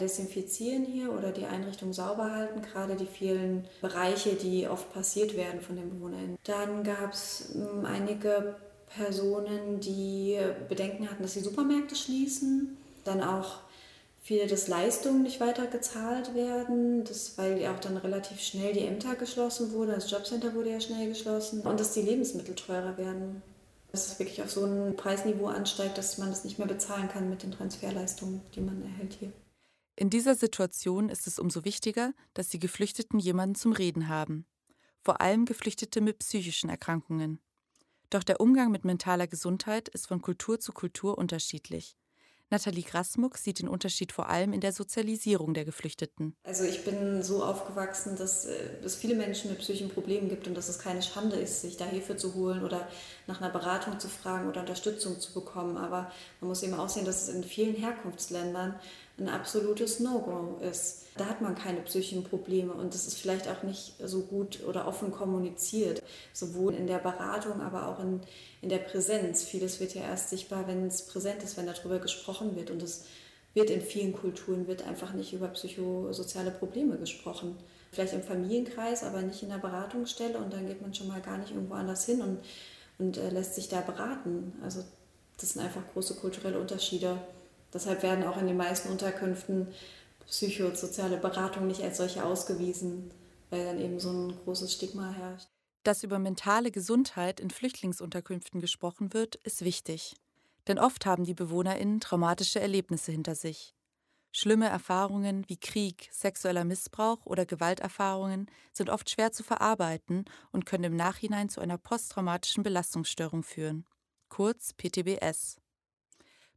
desinfizieren 0.01 0.85
hier 0.85 1.13
oder 1.13 1.33
die 1.33 1.47
Einrichtung 1.47 1.93
sauber 1.93 2.33
halten, 2.33 2.63
gerade 2.63 2.95
die 2.95 3.07
vielen 3.07 3.65
Bereiche, 3.81 4.35
die 4.35 4.69
oft 4.69 4.93
passiert 4.93 5.37
werden 5.37 5.61
von 5.61 5.75
den 5.75 5.91
BewohnerInnen. 5.91 6.39
Dann 6.45 6.85
gab 6.85 7.13
es 7.13 7.51
hm, 7.53 7.85
einige 7.85 8.55
Personen, 8.89 9.81
die 9.81 10.39
Bedenken 10.69 11.11
hatten, 11.11 11.23
dass 11.23 11.35
die 11.35 11.41
Supermärkte 11.41 11.97
schließen. 11.97 12.77
Dann 13.03 13.23
auch 13.23 13.61
viele, 14.29 14.47
dass 14.47 14.69
Leistungen 14.69 15.23
nicht 15.23 15.41
weiter 15.41 15.67
gezahlt 15.67 16.35
werden, 16.35 17.03
das, 17.05 17.39
weil 17.39 17.67
auch 17.67 17.81
dann 17.81 17.97
relativ 17.97 18.41
schnell 18.41 18.75
die 18.75 18.85
Ämter 18.85 19.17
geschlossen 19.17 19.73
wurden, 19.73 19.93
das 19.93 20.11
Jobcenter 20.11 20.55
wurde 20.55 20.71
ja 20.71 20.81
schnell 20.81 21.09
geschlossen 21.09 21.63
und 21.63 21.81
dass 21.81 21.95
die 21.95 22.03
Lebensmittel 22.03 22.55
teurer 22.55 22.99
werden. 22.99 23.43
Dass 23.91 24.07
es 24.07 24.19
wirklich 24.19 24.43
auf 24.43 24.51
so 24.51 24.67
ein 24.67 24.97
Preisniveau 24.97 25.47
ansteigt, 25.47 25.97
dass 25.97 26.19
man 26.19 26.29
das 26.29 26.45
nicht 26.45 26.59
mehr 26.59 26.69
bezahlen 26.69 27.09
kann 27.09 27.31
mit 27.31 27.43
den 27.43 27.53
Transferleistungen, 27.53 28.43
die 28.55 28.61
man 28.61 28.83
erhält 28.83 29.15
hier. 29.19 29.33
In 29.97 30.11
dieser 30.11 30.35
Situation 30.35 31.09
ist 31.09 31.27
es 31.27 31.39
umso 31.39 31.65
wichtiger, 31.65 32.13
dass 32.35 32.51
die 32.51 32.59
Geflüchteten 32.59 33.19
jemanden 33.19 33.55
zum 33.55 33.73
Reden 33.73 34.09
haben. 34.09 34.45
Vor 35.01 35.23
allem 35.23 35.47
Geflüchtete 35.47 36.03
mit 36.03 36.19
psychischen 36.19 36.69
Erkrankungen. 36.69 37.41
Doch 38.11 38.23
der 38.23 38.43
Umgang 38.43 38.71
mit 38.71 38.85
mentaler 38.85 39.27
Gesundheit 39.27 39.89
ist 39.89 40.07
von 40.07 40.21
Kultur 40.21 40.61
zu 40.61 40.73
Kultur 40.73 41.17
unterschiedlich. 41.17 41.97
Nathalie 42.51 42.83
Grasmuck 42.83 43.37
sieht 43.37 43.61
den 43.61 43.69
Unterschied 43.69 44.13
vor 44.13 44.29
allem 44.29 44.53
in 44.53 44.61
der 44.61 44.73
Sozialisierung 44.73 45.53
der 45.55 45.65
Geflüchteten. 45.65 46.35
Also 46.45 46.65
ich 46.65 46.85
bin 46.85 47.23
so 47.23 47.45
aufgewachsen, 47.45 48.17
dass 48.17 48.47
äh, 48.47 48.55
es 48.85 48.97
viele 48.97 49.15
Menschen 49.15 49.51
mit 49.51 49.59
psychischen 49.59 49.91
Problemen 49.91 50.29
gibt 50.29 50.47
und 50.47 50.55
dass 50.55 50.69
es 50.69 50.79
keine 50.79 51.03
Schande 51.03 51.37
ist, 51.37 51.61
sich 51.61 51.77
da 51.77 51.85
Hilfe 51.85 52.17
zu 52.17 52.35
holen 52.35 52.65
oder 52.65 52.89
nach 53.27 53.41
einer 53.41 53.51
Beratung 53.51 54.01
zu 54.01 54.09
fragen 54.09 54.49
oder 54.49 54.61
Unterstützung 54.61 55.21
zu 55.21 55.35
bekommen. 55.35 55.77
Aber 55.77 56.11
man 56.41 56.49
muss 56.49 56.63
eben 56.63 56.75
auch 56.75 56.89
sehen, 56.89 57.05
dass 57.05 57.29
es 57.29 57.35
in 57.35 57.45
vielen 57.45 57.75
Herkunftsländern 57.75 58.75
ein 59.19 59.29
absolutes 59.29 60.01
No-Go 60.01 60.59
ist. 60.65 61.07
Da 61.17 61.27
hat 61.27 61.41
man 61.41 61.57
keine 61.57 61.81
psychischen 61.81 62.23
Probleme 62.23 62.73
und 62.73 62.95
das 62.95 63.07
ist 63.07 63.19
vielleicht 63.19 63.49
auch 63.49 63.65
nicht 63.65 63.95
so 64.05 64.21
gut 64.21 64.63
oder 64.67 64.87
offen 64.87 65.11
kommuniziert, 65.11 66.03
sowohl 66.33 66.75
in 66.75 66.87
der 66.87 66.99
Beratung, 66.99 67.61
aber 67.61 67.89
auch 67.89 67.99
in, 67.99 68.21
in 68.63 68.69
der 68.69 68.79
Präsenz. 68.79 69.43
Vieles 69.43 69.81
wird 69.81 69.95
ja 69.95 70.03
erst 70.03 70.31
sichtbar, 70.31 70.69
wenn 70.69 70.87
es 70.87 71.03
präsent 71.03 71.43
ist, 71.43 71.57
wenn 71.57 71.67
darüber 71.67 71.99
gesprochen 71.99 72.55
wird 72.55 72.71
und 72.71 72.83
es 72.83 73.05
wird 73.55 73.71
in 73.71 73.81
vielen 73.81 74.13
Kulturen 74.13 74.69
wird 74.69 74.87
einfach 74.87 75.15
nicht 75.15 75.33
über 75.33 75.49
psychosoziale 75.49 76.53
Probleme 76.53 76.97
gesprochen. 76.97 77.57
Vielleicht 77.91 78.13
im 78.13 78.23
Familienkreis, 78.23 79.03
aber 79.03 79.23
nicht 79.23 79.43
in 79.43 79.49
der 79.49 79.59
Beratungsstelle 79.59 80.39
und 80.39 80.53
dann 80.53 80.67
geht 80.67 80.83
man 80.83 80.95
schon 80.95 81.09
mal 81.09 81.21
gar 81.21 81.39
nicht 81.39 81.51
irgendwo 81.51 81.75
anders 81.75 82.05
hin 82.05 82.21
und, 82.21 82.39
und 82.99 83.17
äh, 83.17 83.31
lässt 83.31 83.57
sich 83.57 83.69
da 83.69 83.81
beraten. 83.81 84.53
Also 84.63 84.85
das 85.41 85.51
sind 85.51 85.63
einfach 85.63 85.83
große 85.93 86.15
kulturelle 86.15 86.61
Unterschiede. 86.61 87.19
Deshalb 87.73 88.03
werden 88.03 88.25
auch 88.25 88.39
in 88.39 88.47
den 88.47 88.57
meisten 88.57 88.89
Unterkünften 88.89 89.69
psychosoziale 90.27 91.17
Beratungen 91.17 91.69
nicht 91.69 91.83
als 91.83 91.97
solche 91.97 92.25
ausgewiesen, 92.25 93.11
weil 93.51 93.65
dann 93.65 93.81
eben 93.81 93.99
so 93.99 94.11
ein 94.11 94.35
großes 94.45 94.73
Stigma 94.73 95.11
herrscht. 95.11 95.49
Dass 95.85 96.03
über 96.03 96.19
mentale 96.19 96.71
Gesundheit 96.71 97.41
in 97.41 97.51
Flüchtlingsunterkünften 97.51 98.61
gesprochen 98.61 99.15
wird, 99.15 99.37
ist 99.37 99.65
wichtig. 99.65 100.17
Denn 100.67 100.79
oft 100.79 101.07
haben 101.07 101.25
die 101.25 101.35
BewohnerInnen 101.35 102.01
traumatische 102.01 102.61
Erlebnisse 102.61 103.11
hinter 103.11 103.35
sich. 103.35 103.75
Schlimme 104.31 104.69
Erfahrungen 104.69 105.49
wie 105.49 105.57
Krieg, 105.57 106.09
sexueller 106.13 106.65
Missbrauch 106.65 107.25
oder 107.25 107.47
Gewalterfahrungen 107.47 108.51
sind 108.75 108.91
oft 108.91 109.09
schwer 109.09 109.33
zu 109.33 109.43
verarbeiten 109.43 110.27
und 110.53 110.67
können 110.67 110.85
im 110.85 110.97
Nachhinein 110.97 111.49
zu 111.49 111.61
einer 111.61 111.79
posttraumatischen 111.79 112.63
Belastungsstörung 112.63 113.43
führen, 113.43 113.87
kurz 114.29 114.75
PTBS. 114.75 115.57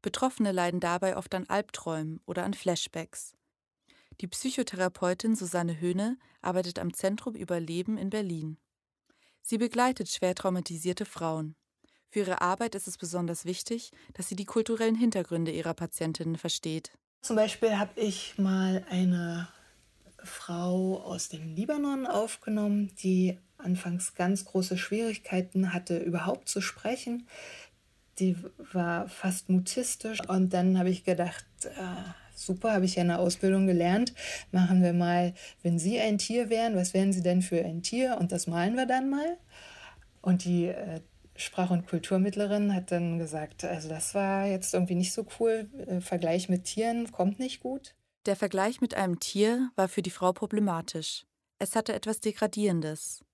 Betroffene 0.01 0.51
leiden 0.51 0.79
dabei 0.79 1.17
oft 1.17 1.33
an 1.35 1.47
Albträumen 1.47 2.19
oder 2.25 2.43
an 2.43 2.53
Flashbacks. 2.53 3.35
Die 4.19 4.27
Psychotherapeutin 4.27 5.35
Susanne 5.35 5.79
Höhne 5.79 6.17
arbeitet 6.41 6.79
am 6.79 6.93
Zentrum 6.93 7.35
Überleben 7.35 7.97
in 7.97 8.09
Berlin. 8.09 8.57
Sie 9.41 9.57
begleitet 9.57 10.09
schwer 10.09 10.35
traumatisierte 10.35 11.05
Frauen. 11.05 11.55
Für 12.09 12.19
ihre 12.19 12.41
Arbeit 12.41 12.75
ist 12.75 12.87
es 12.87 12.97
besonders 12.97 13.45
wichtig, 13.45 13.91
dass 14.13 14.27
sie 14.27 14.35
die 14.35 14.45
kulturellen 14.45 14.95
Hintergründe 14.95 15.51
ihrer 15.51 15.73
Patientinnen 15.73 16.37
versteht. 16.37 16.91
Zum 17.21 17.35
Beispiel 17.35 17.77
habe 17.77 17.99
ich 17.99 18.37
mal 18.37 18.85
eine 18.89 19.47
Frau 20.23 21.01
aus 21.01 21.29
dem 21.29 21.55
Libanon 21.55 22.05
aufgenommen, 22.05 22.93
die 23.01 23.39
anfangs 23.57 24.13
ganz 24.13 24.45
große 24.45 24.77
Schwierigkeiten 24.77 25.73
hatte, 25.73 25.99
überhaupt 25.99 26.49
zu 26.49 26.61
sprechen 26.61 27.27
die 28.21 28.37
war 28.71 29.09
fast 29.09 29.49
mutistisch. 29.49 30.19
Und 30.27 30.53
dann 30.53 30.77
habe 30.77 30.89
ich 30.89 31.03
gedacht, 31.03 31.45
äh, 31.65 31.69
super, 32.35 32.73
habe 32.73 32.85
ich 32.85 32.95
ja 32.95 33.01
eine 33.01 33.19
Ausbildung 33.19 33.67
gelernt. 33.67 34.13
Machen 34.51 34.81
wir 34.83 34.93
mal, 34.93 35.33
wenn 35.63 35.79
Sie 35.79 35.99
ein 35.99 36.17
Tier 36.17 36.49
wären, 36.49 36.75
was 36.75 36.93
wären 36.93 37.11
Sie 37.11 37.23
denn 37.23 37.41
für 37.41 37.63
ein 37.63 37.81
Tier? 37.81 38.17
Und 38.19 38.31
das 38.31 38.47
malen 38.47 38.75
wir 38.75 38.85
dann 38.85 39.09
mal. 39.09 39.37
Und 40.21 40.45
die 40.45 40.67
äh, 40.67 41.01
Sprach- 41.35 41.71
und 41.71 41.87
Kulturmittlerin 41.87 42.73
hat 42.75 42.91
dann 42.91 43.17
gesagt, 43.17 43.63
also 43.63 43.89
das 43.89 44.13
war 44.13 44.45
jetzt 44.45 44.73
irgendwie 44.73 44.95
nicht 44.95 45.13
so 45.13 45.25
cool. 45.39 45.67
Äh, 45.87 46.01
Vergleich 46.01 46.47
mit 46.47 46.65
Tieren 46.65 47.11
kommt 47.11 47.39
nicht 47.39 47.61
gut. 47.61 47.95
Der 48.27 48.35
Vergleich 48.35 48.81
mit 48.81 48.93
einem 48.93 49.19
Tier 49.19 49.71
war 49.75 49.87
für 49.87 50.03
die 50.03 50.11
Frau 50.11 50.31
problematisch. 50.31 51.25
Es 51.57 51.75
hatte 51.75 51.93
etwas 51.93 52.19
Degradierendes. 52.19 53.25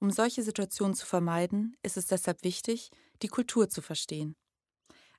Um 0.00 0.10
solche 0.10 0.42
Situationen 0.42 0.94
zu 0.94 1.06
vermeiden, 1.06 1.76
ist 1.82 1.96
es 1.96 2.06
deshalb 2.06 2.42
wichtig, 2.42 2.90
die 3.22 3.28
Kultur 3.28 3.68
zu 3.68 3.82
verstehen. 3.82 4.36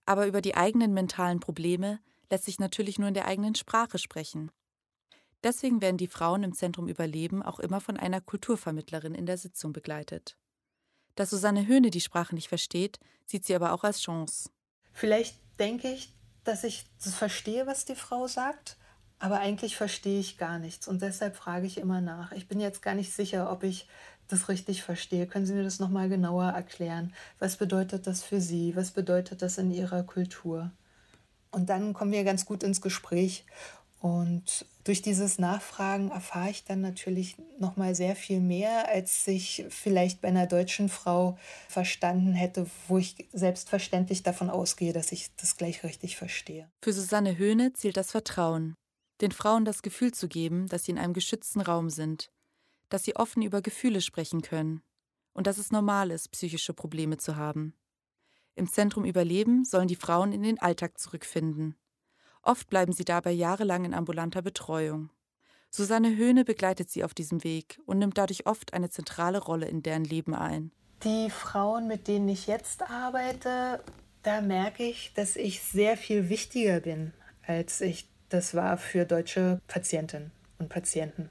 Aber 0.05 0.27
über 0.27 0.41
die 0.41 0.55
eigenen 0.55 0.93
mentalen 0.93 1.39
Probleme 1.39 1.99
lässt 2.29 2.45
sich 2.45 2.59
natürlich 2.59 2.99
nur 2.99 3.07
in 3.07 3.13
der 3.13 3.27
eigenen 3.27 3.55
Sprache 3.55 3.97
sprechen. 3.97 4.51
Deswegen 5.43 5.81
werden 5.81 5.97
die 5.97 6.07
Frauen 6.07 6.43
im 6.43 6.53
Zentrum 6.53 6.87
Überleben 6.87 7.43
auch 7.43 7.59
immer 7.59 7.81
von 7.81 7.97
einer 7.97 8.21
Kulturvermittlerin 8.21 9.13
in 9.13 9.25
der 9.25 9.37
Sitzung 9.37 9.73
begleitet. 9.73 10.37
Dass 11.15 11.29
Susanne 11.29 11.67
Höhne 11.67 11.91
die 11.91 12.01
Sprache 12.01 12.33
nicht 12.33 12.47
versteht, 12.47 12.99
sieht 13.25 13.45
sie 13.45 13.55
aber 13.55 13.73
auch 13.73 13.83
als 13.83 14.01
Chance. 14.01 14.49
Vielleicht 14.93 15.37
denke 15.59 15.91
ich, 15.91 16.13
dass 16.43 16.63
ich 16.63 16.85
verstehe, 16.99 17.67
was 17.67 17.85
die 17.85 17.95
Frau 17.95 18.27
sagt, 18.27 18.77
aber 19.19 19.39
eigentlich 19.39 19.75
verstehe 19.77 20.19
ich 20.19 20.37
gar 20.37 20.59
nichts 20.59 20.87
und 20.87 21.01
deshalb 21.01 21.35
frage 21.35 21.65
ich 21.65 21.77
immer 21.77 22.01
nach. 22.01 22.31
Ich 22.31 22.47
bin 22.47 22.59
jetzt 22.59 22.81
gar 22.81 22.95
nicht 22.95 23.13
sicher, 23.13 23.51
ob 23.51 23.63
ich 23.63 23.87
das 24.33 24.49
richtig 24.49 24.83
verstehe. 24.83 25.27
Können 25.27 25.45
Sie 25.45 25.53
mir 25.53 25.63
das 25.63 25.79
nochmal 25.79 26.09
genauer 26.09 26.49
erklären? 26.49 27.13
Was 27.39 27.55
bedeutet 27.57 28.07
das 28.07 28.23
für 28.23 28.41
Sie? 28.41 28.75
Was 28.75 28.91
bedeutet 28.91 29.41
das 29.41 29.57
in 29.57 29.71
Ihrer 29.71 30.03
Kultur? 30.03 30.71
Und 31.51 31.69
dann 31.69 31.93
kommen 31.93 32.11
wir 32.11 32.23
ganz 32.23 32.45
gut 32.45 32.63
ins 32.63 32.81
Gespräch. 32.81 33.45
Und 34.01 34.65
durch 34.83 35.01
dieses 35.01 35.39
Nachfragen 35.39 36.11
erfahre 36.11 36.49
ich 36.49 36.65
dann 36.65 36.81
natürlich 36.81 37.37
noch 37.57 37.77
mal 37.77 37.95
sehr 37.95 38.17
viel 38.17 38.41
mehr, 38.41 38.89
als 38.89 39.25
ich 39.27 39.65
vielleicht 39.69 40.19
bei 40.19 40.27
einer 40.27 40.45
deutschen 40.45 40.89
Frau 40.89 41.37
verstanden 41.69 42.33
hätte, 42.33 42.65
wo 42.89 42.97
ich 42.97 43.15
selbstverständlich 43.31 44.23
davon 44.23 44.49
ausgehe, 44.49 44.91
dass 44.91 45.13
ich 45.13 45.33
das 45.37 45.55
gleich 45.55 45.85
richtig 45.85 46.17
verstehe. 46.17 46.67
Für 46.83 46.91
Susanne 46.91 47.37
Höhne 47.37 47.71
zielt 47.71 47.95
das 47.95 48.11
Vertrauen, 48.11 48.75
den 49.21 49.31
Frauen 49.31 49.63
das 49.63 49.83
Gefühl 49.83 50.13
zu 50.13 50.27
geben, 50.27 50.67
dass 50.67 50.83
sie 50.83 50.91
in 50.91 50.97
einem 50.97 51.13
geschützten 51.13 51.61
Raum 51.61 51.89
sind, 51.89 52.29
dass 52.93 53.03
sie 53.03 53.15
offen 53.15 53.41
über 53.41 53.61
Gefühle 53.61 54.01
sprechen 54.01 54.41
können 54.41 54.81
und 55.33 55.47
dass 55.47 55.57
es 55.57 55.71
normal 55.71 56.11
ist, 56.11 56.31
psychische 56.31 56.73
Probleme 56.73 57.17
zu 57.17 57.35
haben. 57.35 57.73
Im 58.55 58.69
Zentrum 58.69 59.03
Überleben 59.03 59.65
sollen 59.65 59.87
die 59.87 59.95
Frauen 59.95 60.31
in 60.31 60.43
den 60.43 60.59
Alltag 60.59 60.99
zurückfinden 60.99 61.75
Oft 62.43 62.69
bleiben 62.69 62.91
sie 62.91 63.05
dabei 63.05 63.31
jahrelang 63.31 63.85
in 63.85 63.93
ambulanter 63.93 64.41
Betreuung. 64.41 65.09
Susanne 65.69 66.15
Höhne 66.15 66.43
begleitet 66.43 66.91
sie 66.91 67.03
auf 67.03 67.13
diesem 67.13 67.43
Weg 67.43 67.79
und 67.85 67.99
nimmt 67.99 68.17
dadurch 68.17 68.45
oft 68.45 68.73
eine 68.73 68.89
zentrale 68.89 69.39
Rolle 69.39 69.67
in 69.67 69.81
deren 69.81 70.03
Leben 70.03 70.35
ein. 70.35 70.71
Die 71.03 71.29
Frauen, 71.29 71.87
mit 71.87 72.07
denen 72.07 72.27
ich 72.27 72.45
jetzt 72.47 72.83
arbeite, 72.83 73.81
da 74.23 74.41
merke 74.41 74.83
ich, 74.83 75.13
dass 75.15 75.35
ich 75.35 75.61
sehr 75.61 75.97
viel 75.97 76.29
wichtiger 76.29 76.81
bin, 76.81 77.13
als 77.47 77.81
ich 77.81 78.09
das 78.29 78.53
war 78.55 78.77
für 78.77 79.05
deutsche 79.05 79.61
Patientinnen 79.67 80.31
und 80.59 80.69
Patienten. 80.69 81.29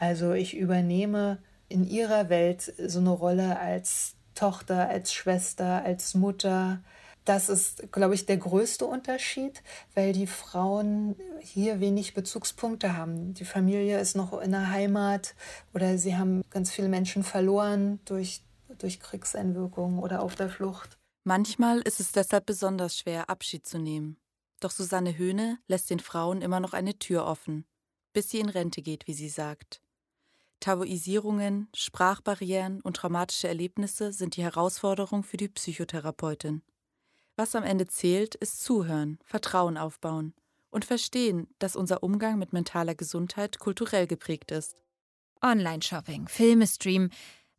Also 0.00 0.32
ich 0.32 0.56
übernehme 0.56 1.38
in 1.68 1.86
ihrer 1.86 2.28
Welt 2.30 2.72
so 2.78 2.98
eine 2.98 3.10
Rolle 3.10 3.60
als 3.60 4.14
Tochter, 4.34 4.88
als 4.88 5.12
Schwester, 5.12 5.84
als 5.84 6.14
Mutter, 6.14 6.80
das 7.24 7.48
ist, 7.48 7.92
glaube 7.92 8.14
ich, 8.14 8.26
der 8.26 8.38
größte 8.38 8.86
Unterschied, 8.86 9.62
weil 9.94 10.12
die 10.12 10.26
Frauen 10.26 11.16
hier 11.40 11.78
wenig 11.78 12.14
Bezugspunkte 12.14 12.96
haben. 12.96 13.34
Die 13.34 13.44
Familie 13.44 14.00
ist 14.00 14.16
noch 14.16 14.40
in 14.40 14.52
der 14.52 14.70
Heimat 14.70 15.34
oder 15.74 15.98
sie 15.98 16.16
haben 16.16 16.42
ganz 16.50 16.70
viele 16.70 16.88
Menschen 16.88 17.22
verloren 17.22 18.00
durch, 18.06 18.42
durch 18.78 19.00
Kriegseinwirkungen 19.00 19.98
oder 19.98 20.22
auf 20.22 20.34
der 20.34 20.48
Flucht. 20.48 20.98
Manchmal 21.24 21.80
ist 21.82 22.00
es 22.00 22.12
deshalb 22.12 22.46
besonders 22.46 22.96
schwer, 22.96 23.28
Abschied 23.28 23.66
zu 23.66 23.78
nehmen. 23.78 24.16
Doch 24.60 24.70
Susanne 24.70 25.16
Höhne 25.16 25.58
lässt 25.68 25.90
den 25.90 26.00
Frauen 26.00 26.40
immer 26.40 26.58
noch 26.58 26.72
eine 26.72 26.98
Tür 26.98 27.26
offen, 27.26 27.66
bis 28.14 28.30
sie 28.30 28.40
in 28.40 28.48
Rente 28.48 28.80
geht, 28.80 29.06
wie 29.06 29.14
sie 29.14 29.28
sagt. 29.28 29.82
Tabuisierungen, 30.60 31.68
Sprachbarrieren 31.74 32.80
und 32.82 32.96
traumatische 32.96 33.48
Erlebnisse 33.48 34.12
sind 34.12 34.36
die 34.36 34.42
Herausforderung 34.42 35.22
für 35.22 35.36
die 35.36 35.48
Psychotherapeutin. 35.48 36.62
Was 37.36 37.54
am 37.54 37.64
Ende 37.64 37.86
zählt, 37.86 38.34
ist 38.34 38.62
Zuhören, 38.62 39.18
Vertrauen 39.24 39.78
aufbauen 39.78 40.34
und 40.70 40.84
verstehen, 40.84 41.48
dass 41.58 41.76
unser 41.76 42.02
Umgang 42.02 42.38
mit 42.38 42.52
mentaler 42.52 42.94
Gesundheit 42.94 43.58
kulturell 43.58 44.06
geprägt 44.06 44.50
ist. 44.50 44.76
Online-Shopping, 45.42 46.28
Filme 46.28 46.66
streamen, 46.66 47.10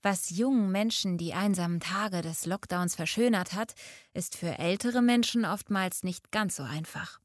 was 0.04 0.30
jungen 0.30 0.72
Menschen 0.72 1.18
die 1.18 1.34
einsamen 1.34 1.80
Tage 1.80 2.22
des 2.22 2.46
Lockdowns 2.46 2.96
verschönert 2.96 3.54
hat, 3.54 3.74
ist 4.14 4.36
für 4.36 4.58
ältere 4.58 5.02
Menschen 5.02 5.46
oftmals 5.46 6.04
nicht 6.04 6.32
ganz 6.32 6.56
so 6.56 6.64
einfach. 6.64 7.20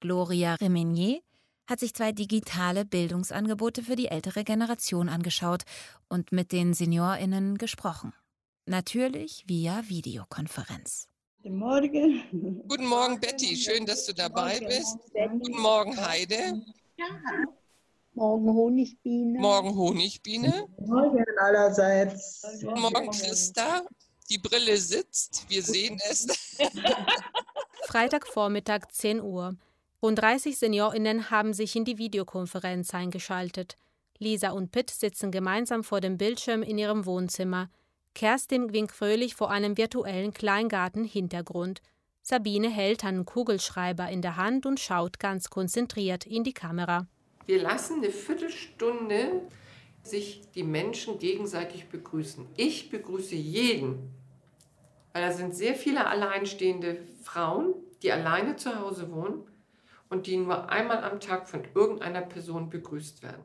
Gloria 0.00 0.54
Remenier 0.54 1.20
hat 1.66 1.80
sich 1.80 1.94
zwei 1.94 2.12
digitale 2.12 2.84
Bildungsangebote 2.84 3.82
für 3.82 3.96
die 3.96 4.08
ältere 4.08 4.44
Generation 4.44 5.08
angeschaut 5.08 5.64
und 6.08 6.32
mit 6.32 6.52
den 6.52 6.74
SeniorInnen 6.74 7.58
gesprochen. 7.58 8.12
Natürlich 8.66 9.44
via 9.46 9.82
Videokonferenz. 9.88 11.08
Guten 11.42 11.58
Morgen. 11.58 12.64
Guten 12.66 12.86
Morgen, 12.86 13.20
Betty. 13.20 13.56
Schön, 13.56 13.84
dass 13.84 14.06
du 14.06 14.14
dabei 14.14 14.60
bist. 14.60 14.96
Guten 15.12 15.60
Morgen, 15.60 15.94
Heide. 15.96 16.62
Ja. 16.96 17.06
Morgen 18.14 18.46
Honigbiene. 18.46 19.38
Morgen 19.38 19.74
Honigbiene. 19.74 20.68
Morgen 20.78 21.24
allerseits. 21.38 22.46
Guten 22.62 22.80
Morgen, 22.80 23.10
Christa. 23.10 23.82
Die 24.30 24.38
Brille 24.38 24.78
sitzt. 24.78 25.44
Wir 25.48 25.62
sehen 25.62 26.00
es. 26.08 26.26
Freitagvormittag, 27.88 28.86
10 28.90 29.20
Uhr. 29.20 29.56
Rund 30.04 30.18
30 30.18 30.58
SeniorInnen 30.58 31.30
haben 31.30 31.54
sich 31.54 31.74
in 31.76 31.86
die 31.86 31.96
Videokonferenz 31.96 32.92
eingeschaltet. 32.92 33.78
Lisa 34.18 34.50
und 34.50 34.70
Pitt 34.70 34.90
sitzen 34.90 35.30
gemeinsam 35.30 35.82
vor 35.82 36.02
dem 36.02 36.18
Bildschirm 36.18 36.62
in 36.62 36.76
ihrem 36.76 37.06
Wohnzimmer. 37.06 37.70
Kerstin 38.14 38.74
winkt 38.74 38.92
fröhlich 38.92 39.34
vor 39.34 39.50
einem 39.50 39.78
virtuellen 39.78 40.34
Kleingarten-Hintergrund. 40.34 41.80
Sabine 42.20 42.68
hält 42.68 43.02
einen 43.02 43.24
Kugelschreiber 43.24 44.10
in 44.10 44.20
der 44.20 44.36
Hand 44.36 44.66
und 44.66 44.78
schaut 44.78 45.18
ganz 45.18 45.48
konzentriert 45.48 46.26
in 46.26 46.44
die 46.44 46.52
Kamera. 46.52 47.06
Wir 47.46 47.62
lassen 47.62 48.02
eine 48.02 48.10
Viertelstunde 48.10 49.40
sich 50.02 50.42
die 50.54 50.64
Menschen 50.64 51.18
gegenseitig 51.18 51.88
begrüßen. 51.88 52.44
Ich 52.58 52.90
begrüße 52.90 53.36
jeden, 53.36 54.10
weil 55.14 55.22
da 55.22 55.32
sind 55.32 55.56
sehr 55.56 55.74
viele 55.74 56.06
alleinstehende 56.06 56.98
Frauen, 57.22 57.72
die 58.02 58.12
alleine 58.12 58.56
zu 58.56 58.78
Hause 58.78 59.10
wohnen 59.10 59.46
und 60.08 60.26
die 60.26 60.36
nur 60.36 60.70
einmal 60.70 61.02
am 61.04 61.20
Tag 61.20 61.48
von 61.48 61.64
irgendeiner 61.74 62.22
Person 62.22 62.70
begrüßt 62.70 63.22
werden. 63.22 63.42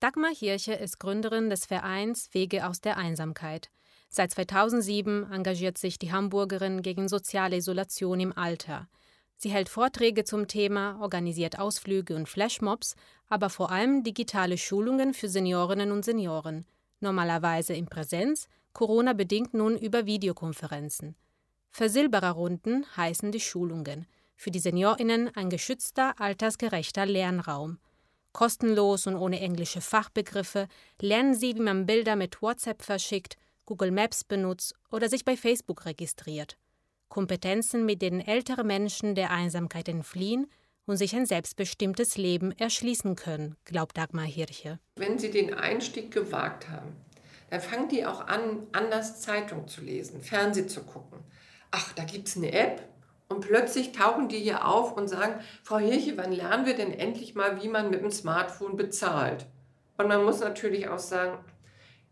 Dagmar 0.00 0.34
Hirche 0.34 0.74
ist 0.74 1.00
Gründerin 1.00 1.50
des 1.50 1.66
Vereins 1.66 2.32
Wege 2.32 2.66
aus 2.68 2.80
der 2.80 2.96
Einsamkeit. 2.96 3.70
Seit 4.08 4.30
2007 4.30 5.30
engagiert 5.32 5.76
sich 5.76 5.98
die 5.98 6.12
Hamburgerin 6.12 6.82
gegen 6.82 7.08
soziale 7.08 7.56
Isolation 7.56 8.20
im 8.20 8.36
Alter. 8.36 8.88
Sie 9.36 9.50
hält 9.50 9.68
Vorträge 9.68 10.24
zum 10.24 10.48
Thema, 10.48 10.98
organisiert 11.00 11.58
Ausflüge 11.58 12.16
und 12.16 12.28
Flashmobs, 12.28 12.96
aber 13.28 13.50
vor 13.50 13.70
allem 13.70 14.02
digitale 14.02 14.58
Schulungen 14.58 15.14
für 15.14 15.28
Seniorinnen 15.28 15.92
und 15.92 16.04
Senioren. 16.04 16.64
Normalerweise 17.00 17.74
in 17.74 17.86
Präsenz, 17.86 18.48
Corona 18.72 19.12
bedingt 19.12 19.54
nun 19.54 19.76
über 19.76 20.06
Videokonferenzen. 20.06 21.14
Versilbererrunden 21.70 22.84
heißen 22.96 23.30
die 23.30 23.40
Schulungen. 23.40 24.06
Für 24.40 24.52
die 24.52 24.60
SeniorInnen 24.60 25.34
ein 25.34 25.50
geschützter, 25.50 26.14
altersgerechter 26.20 27.04
Lernraum. 27.06 27.78
Kostenlos 28.32 29.08
und 29.08 29.16
ohne 29.16 29.40
englische 29.40 29.80
Fachbegriffe 29.80 30.68
lernen 31.00 31.34
sie, 31.34 31.56
wie 31.56 31.60
man 31.60 31.86
Bilder 31.86 32.14
mit 32.14 32.40
WhatsApp 32.40 32.82
verschickt 32.82 33.36
Google 33.66 33.90
Maps 33.90 34.22
benutzt 34.22 34.76
oder 34.92 35.08
sich 35.08 35.24
bei 35.24 35.36
Facebook 35.36 35.86
registriert. 35.86 36.56
Kompetenzen, 37.08 37.84
mit 37.84 38.00
denen 38.00 38.20
ältere 38.20 38.62
Menschen 38.62 39.16
der 39.16 39.32
Einsamkeit 39.32 39.88
entfliehen 39.88 40.46
und 40.86 40.98
sich 40.98 41.16
ein 41.16 41.26
selbstbestimmtes 41.26 42.16
Leben 42.16 42.52
erschließen 42.52 43.16
können, 43.16 43.56
glaubt 43.64 43.98
Dagmar 43.98 44.24
Hirche. 44.24 44.78
Wenn 44.94 45.18
sie 45.18 45.32
den 45.32 45.52
Einstieg 45.52 46.12
gewagt 46.12 46.68
haben, 46.68 46.94
dann 47.50 47.60
fangen 47.60 47.88
die 47.88 48.06
auch 48.06 48.20
an, 48.28 48.68
anders 48.70 49.20
Zeitung 49.20 49.66
zu 49.66 49.80
lesen, 49.80 50.22
Fernsehen 50.22 50.68
zu 50.68 50.84
gucken. 50.84 51.18
Ach, 51.72 51.92
da 51.94 52.04
gibt 52.04 52.28
es 52.28 52.36
eine 52.36 52.52
App 52.52 52.88
und 53.28 53.40
plötzlich 53.40 53.92
tauchen 53.92 54.28
die 54.28 54.38
hier 54.38 54.66
auf 54.66 54.96
und 54.96 55.08
sagen, 55.08 55.40
Frau 55.62 55.78
Hirche, 55.78 56.16
wann 56.16 56.32
lernen 56.32 56.66
wir 56.66 56.74
denn 56.74 56.92
endlich 56.92 57.34
mal, 57.34 57.62
wie 57.62 57.68
man 57.68 57.90
mit 57.90 58.00
dem 58.00 58.10
Smartphone 58.10 58.76
bezahlt? 58.76 59.46
Und 59.96 60.08
man 60.08 60.24
muss 60.24 60.40
natürlich 60.40 60.88
auch 60.88 60.98
sagen, 60.98 61.38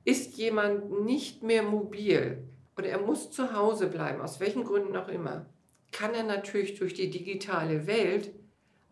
ist 0.04 0.36
jemand 0.36 1.04
nicht 1.04 1.42
mehr 1.42 1.62
mobil 1.62 2.44
oder 2.76 2.88
er 2.88 3.00
muss 3.00 3.30
zu 3.30 3.54
Hause 3.54 3.88
bleiben, 3.88 4.20
aus 4.20 4.40
welchen 4.40 4.64
Gründen 4.64 4.96
auch 4.96 5.08
immer, 5.08 5.46
kann 5.92 6.14
er 6.14 6.24
natürlich 6.24 6.78
durch 6.78 6.94
die 6.94 7.10
digitale 7.10 7.86
Welt 7.86 8.32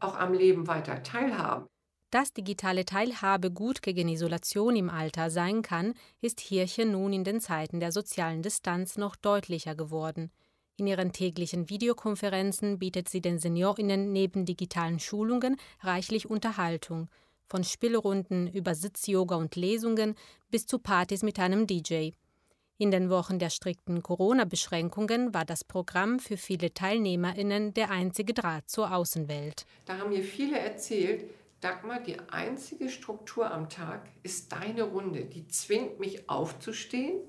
auch 0.01 0.17
am 0.17 0.33
Leben 0.33 0.67
weiter 0.67 1.03
teilhaben. 1.03 1.67
Dass 2.11 2.33
digitale 2.33 2.85
Teilhabe 2.85 3.51
gut 3.51 3.83
gegen 3.83 4.09
Isolation 4.09 4.77
im 4.77 4.89
Alter 4.89 5.31
sein 5.31 5.63
kann, 5.63 5.95
ist 6.21 6.41
Hirche 6.41 6.87
nun 6.87 7.13
in 7.13 7.25
den 7.25 7.41
Zeiten 7.41 7.81
der 7.81 7.93
sozialen 7.93 8.41
Distanz 8.41 8.97
noch 8.97 9.17
deutlicher 9.17 9.75
geworden. 9.75 10.31
In 10.77 10.87
ihren 10.87 11.13
täglichen 11.13 11.71
Videokonferenzen 11.71 12.79
bietet 12.79 13.09
sie 13.09 13.21
den 13.21 13.39
SeniorInnen 13.39 14.13
neben 14.13 14.45
digitalen 14.45 14.99
Schulungen 14.99 15.57
reichlich 15.81 16.29
Unterhaltung– 16.29 17.09
von 17.47 17.65
Spielrunden 17.65 18.49
über 18.49 18.75
Sitzyoga 18.75 19.37
und 19.37 19.57
Lesungen 19.57 20.15
bis 20.51 20.67
zu 20.67 20.79
Partys 20.79 21.23
mit 21.23 21.39
einem 21.39 21.67
DJ. 21.67 22.11
In 22.79 22.91
den 22.91 23.09
Wochen 23.09 23.39
der 23.39 23.51
strikten 23.51 24.03
Corona-Beschränkungen 24.03 25.33
war 25.33 25.45
das 25.45 25.63
Programm 25.63 26.19
für 26.19 26.37
viele 26.37 26.73
TeilnehmerInnen 26.73 27.73
der 27.73 27.91
einzige 27.91 28.35
Draht 28.35 28.69
zur 28.69 28.93
Außenwelt. 28.93 29.65
Da 29.85 29.99
haben 29.99 30.11
mir 30.11 30.25
viele 30.25 30.59
erzählt, 30.59 31.25
Dagmar, 31.61 32.01
die 32.01 32.19
einzige 32.31 32.89
Struktur 32.89 33.51
am 33.51 33.71
Tag 33.71 34.11
ist 34.23 34.53
deine 34.53 34.83
Runde. 34.83 35.25
Die 35.25 35.47
zwingt 35.47 36.01
mich 36.01 36.29
aufzustehen, 36.29 37.21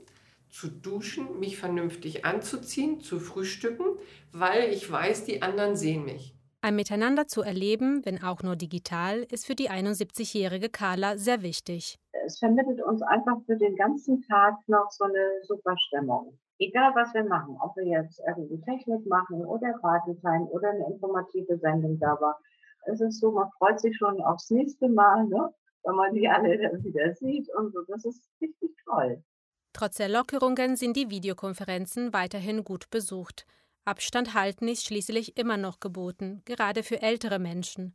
zu 0.56 0.70
duschen, 0.70 1.40
mich 1.40 1.58
vernünftig 1.58 2.24
anzuziehen, 2.24 3.02
zu 3.02 3.20
frühstücken, 3.20 3.98
weil 4.32 4.72
ich 4.72 4.90
weiß, 4.90 5.26
die 5.26 5.42
anderen 5.42 5.76
sehen 5.76 6.06
mich. 6.06 6.34
Ein 6.62 6.78
Miteinander 6.78 7.28
zu 7.28 7.42
erleben, 7.42 8.06
wenn 8.06 8.24
auch 8.24 8.42
nur 8.42 8.56
digital, 8.56 9.28
ist 9.30 9.46
für 9.46 9.56
die 9.56 9.70
71-jährige 9.70 10.70
Carla 10.70 11.18
sehr 11.18 11.42
wichtig. 11.42 12.00
Es 12.26 12.40
vermittelt 12.40 12.82
uns 12.82 13.02
einfach 13.02 13.38
für 13.46 13.58
den 13.58 13.76
ganzen 13.76 14.22
Tag 14.24 14.56
noch 14.68 14.90
so 14.90 15.04
eine 15.04 15.44
super 15.44 15.76
Stimmung. 15.78 16.40
Egal 16.58 16.96
was 16.96 17.14
wir 17.14 17.26
machen, 17.26 17.58
ob 17.62 17.76
wir 17.76 17.86
jetzt 17.86 18.22
irgendwie 18.26 18.60
Technik 18.62 19.06
machen 19.08 19.46
oder 19.46 19.74
Partytime 19.82 20.46
oder 20.46 20.70
eine 20.70 20.88
informative 20.88 21.58
Sendung 21.58 22.00
da 22.00 22.18
war. 22.22 22.40
es 22.86 23.02
ist 23.02 23.20
so, 23.20 23.32
man 23.32 23.50
freut 23.58 23.80
sich 23.80 23.96
schon 23.98 24.22
aufs 24.22 24.50
nächste 24.50 24.88
Mal, 24.88 25.26
ne? 25.26 25.54
wenn 25.84 25.96
man 25.96 26.14
die 26.14 26.30
alle 26.30 26.50
wieder 26.84 27.14
sieht 27.14 27.48
und 27.58 27.74
so. 27.74 27.82
Das 27.90 28.06
ist 28.06 28.32
richtig 28.42 28.72
toll. 28.86 29.22
Trotz 29.76 29.98
der 29.98 30.08
Lockerungen 30.08 30.78
sind 30.78 30.96
die 30.96 31.10
Videokonferenzen 31.10 32.14
weiterhin 32.14 32.64
gut 32.64 32.90
besucht. 32.92 33.46
Abstand 33.84 34.34
halten 34.34 34.70
ist 34.70 34.86
schließlich 34.86 35.36
immer 35.36 35.58
noch 35.58 35.82
geboten, 35.82 36.42
gerade 36.46 36.82
für 36.82 37.02
ältere 37.02 37.40
Menschen. 37.40 37.94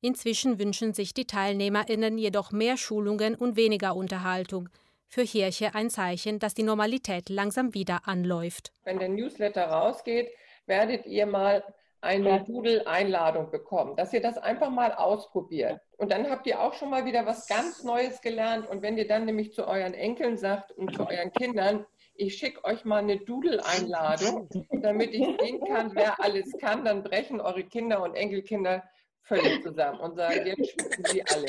Inzwischen 0.00 0.58
wünschen 0.58 0.94
sich 0.94 1.12
die 1.12 1.26
TeilnehmerInnen 1.26 2.16
jedoch 2.16 2.50
mehr 2.50 2.78
Schulungen 2.78 3.34
und 3.34 3.56
weniger 3.56 3.94
Unterhaltung. 3.94 4.70
Für 5.06 5.20
Hirche 5.20 5.74
ein 5.74 5.90
Zeichen, 5.90 6.38
dass 6.38 6.54
die 6.54 6.62
Normalität 6.62 7.28
langsam 7.28 7.74
wieder 7.74 8.08
anläuft. 8.08 8.72
Wenn 8.84 8.98
der 8.98 9.10
Newsletter 9.10 9.66
rausgeht, 9.66 10.30
werdet 10.64 11.04
ihr 11.04 11.26
mal 11.26 11.62
eine 12.00 12.44
Doodle-Einladung 12.44 13.50
bekommen, 13.50 13.96
dass 13.96 14.12
ihr 14.12 14.20
das 14.20 14.38
einfach 14.38 14.70
mal 14.70 14.92
ausprobiert. 14.92 15.80
Und 15.96 16.12
dann 16.12 16.30
habt 16.30 16.46
ihr 16.46 16.60
auch 16.60 16.74
schon 16.74 16.90
mal 16.90 17.04
wieder 17.04 17.26
was 17.26 17.46
ganz 17.46 17.82
Neues 17.82 18.20
gelernt. 18.20 18.68
Und 18.68 18.82
wenn 18.82 18.96
ihr 18.96 19.08
dann 19.08 19.24
nämlich 19.24 19.52
zu 19.52 19.66
euren 19.66 19.94
Enkeln 19.94 20.36
sagt 20.36 20.72
und 20.72 20.94
zu 20.94 21.06
euren 21.08 21.32
Kindern, 21.32 21.86
ich 22.14 22.36
schicke 22.36 22.64
euch 22.64 22.84
mal 22.84 22.98
eine 22.98 23.18
Doodle-Einladung, 23.18 24.48
damit 24.82 25.12
ich 25.12 25.26
sehen 25.40 25.60
kann, 25.64 25.94
wer 25.94 26.22
alles 26.22 26.52
kann, 26.58 26.84
dann 26.84 27.02
brechen 27.02 27.40
eure 27.40 27.64
Kinder 27.64 28.02
und 28.02 28.14
Enkelkinder 28.14 28.84
völlig 29.22 29.62
zusammen 29.62 30.00
und 30.00 30.16
sagen, 30.16 30.46
jetzt 30.46 30.70
schwitzen 30.70 31.04
sie 31.06 31.22
alle. 31.26 31.46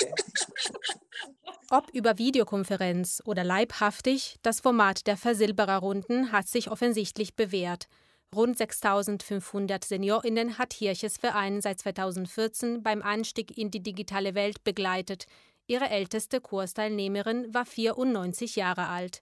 Ob 1.71 1.89
über 1.93 2.17
Videokonferenz 2.17 3.21
oder 3.25 3.43
leibhaftig, 3.43 4.37
das 4.41 4.59
Format 4.59 5.05
der 5.05 5.17
Versilbererrunden 5.17 6.31
hat 6.31 6.47
sich 6.47 6.71
offensichtlich 6.71 7.35
bewährt. 7.35 7.87
Rund 8.35 8.57
6500 8.57 9.83
SeniorInnen 9.83 10.57
hat 10.57 10.73
Hirches 10.73 11.17
Verein 11.17 11.61
seit 11.61 11.79
2014 11.79 12.83
beim 12.83 13.01
Einstieg 13.01 13.57
in 13.57 13.71
die 13.71 13.81
digitale 13.81 14.35
Welt 14.35 14.63
begleitet. 14.63 15.25
Ihre 15.67 15.89
älteste 15.89 16.39
Kursteilnehmerin 16.39 17.53
war 17.53 17.65
94 17.65 18.55
Jahre 18.55 18.87
alt. 18.87 19.21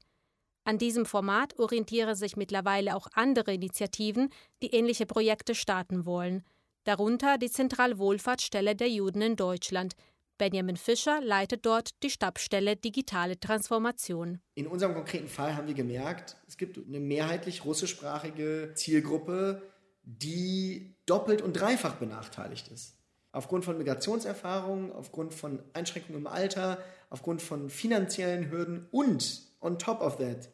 An 0.65 0.77
diesem 0.77 1.05
Format 1.05 1.57
orientieren 1.57 2.15
sich 2.15 2.35
mittlerweile 2.35 2.95
auch 2.95 3.07
andere 3.13 3.53
Initiativen, 3.53 4.29
die 4.61 4.73
ähnliche 4.73 5.05
Projekte 5.05 5.55
starten 5.55 6.05
wollen 6.05 6.43
darunter 6.87 7.37
die 7.37 7.51
Zentralwohlfahrtsstelle 7.51 8.75
der 8.75 8.89
Juden 8.89 9.21
in 9.21 9.35
Deutschland. 9.35 9.93
Benjamin 10.37 10.77
Fischer 10.77 11.21
leitet 11.21 11.65
dort 11.65 12.01
die 12.03 12.09
Stabsstelle 12.09 12.75
Digitale 12.75 13.39
Transformation. 13.39 14.39
In 14.55 14.67
unserem 14.67 14.93
konkreten 14.93 15.27
Fall 15.27 15.55
haben 15.55 15.67
wir 15.67 15.73
gemerkt, 15.73 16.37
es 16.47 16.57
gibt 16.57 16.77
eine 16.77 16.99
mehrheitlich 16.99 17.65
russischsprachige 17.65 18.71
Zielgruppe, 18.75 19.61
die 20.03 20.95
doppelt 21.05 21.41
und 21.41 21.53
dreifach 21.53 21.95
benachteiligt 21.95 22.69
ist. 22.69 22.95
Aufgrund 23.31 23.65
von 23.65 23.77
Migrationserfahrungen, 23.77 24.91
aufgrund 24.91 25.33
von 25.33 25.61
Einschränkungen 25.73 26.21
im 26.21 26.27
Alter, 26.27 26.77
aufgrund 27.09 27.41
von 27.41 27.69
finanziellen 27.69 28.49
Hürden 28.49 28.87
und 28.91 29.41
on 29.59 29.77
top 29.77 30.01
of 30.01 30.17
that 30.17 30.49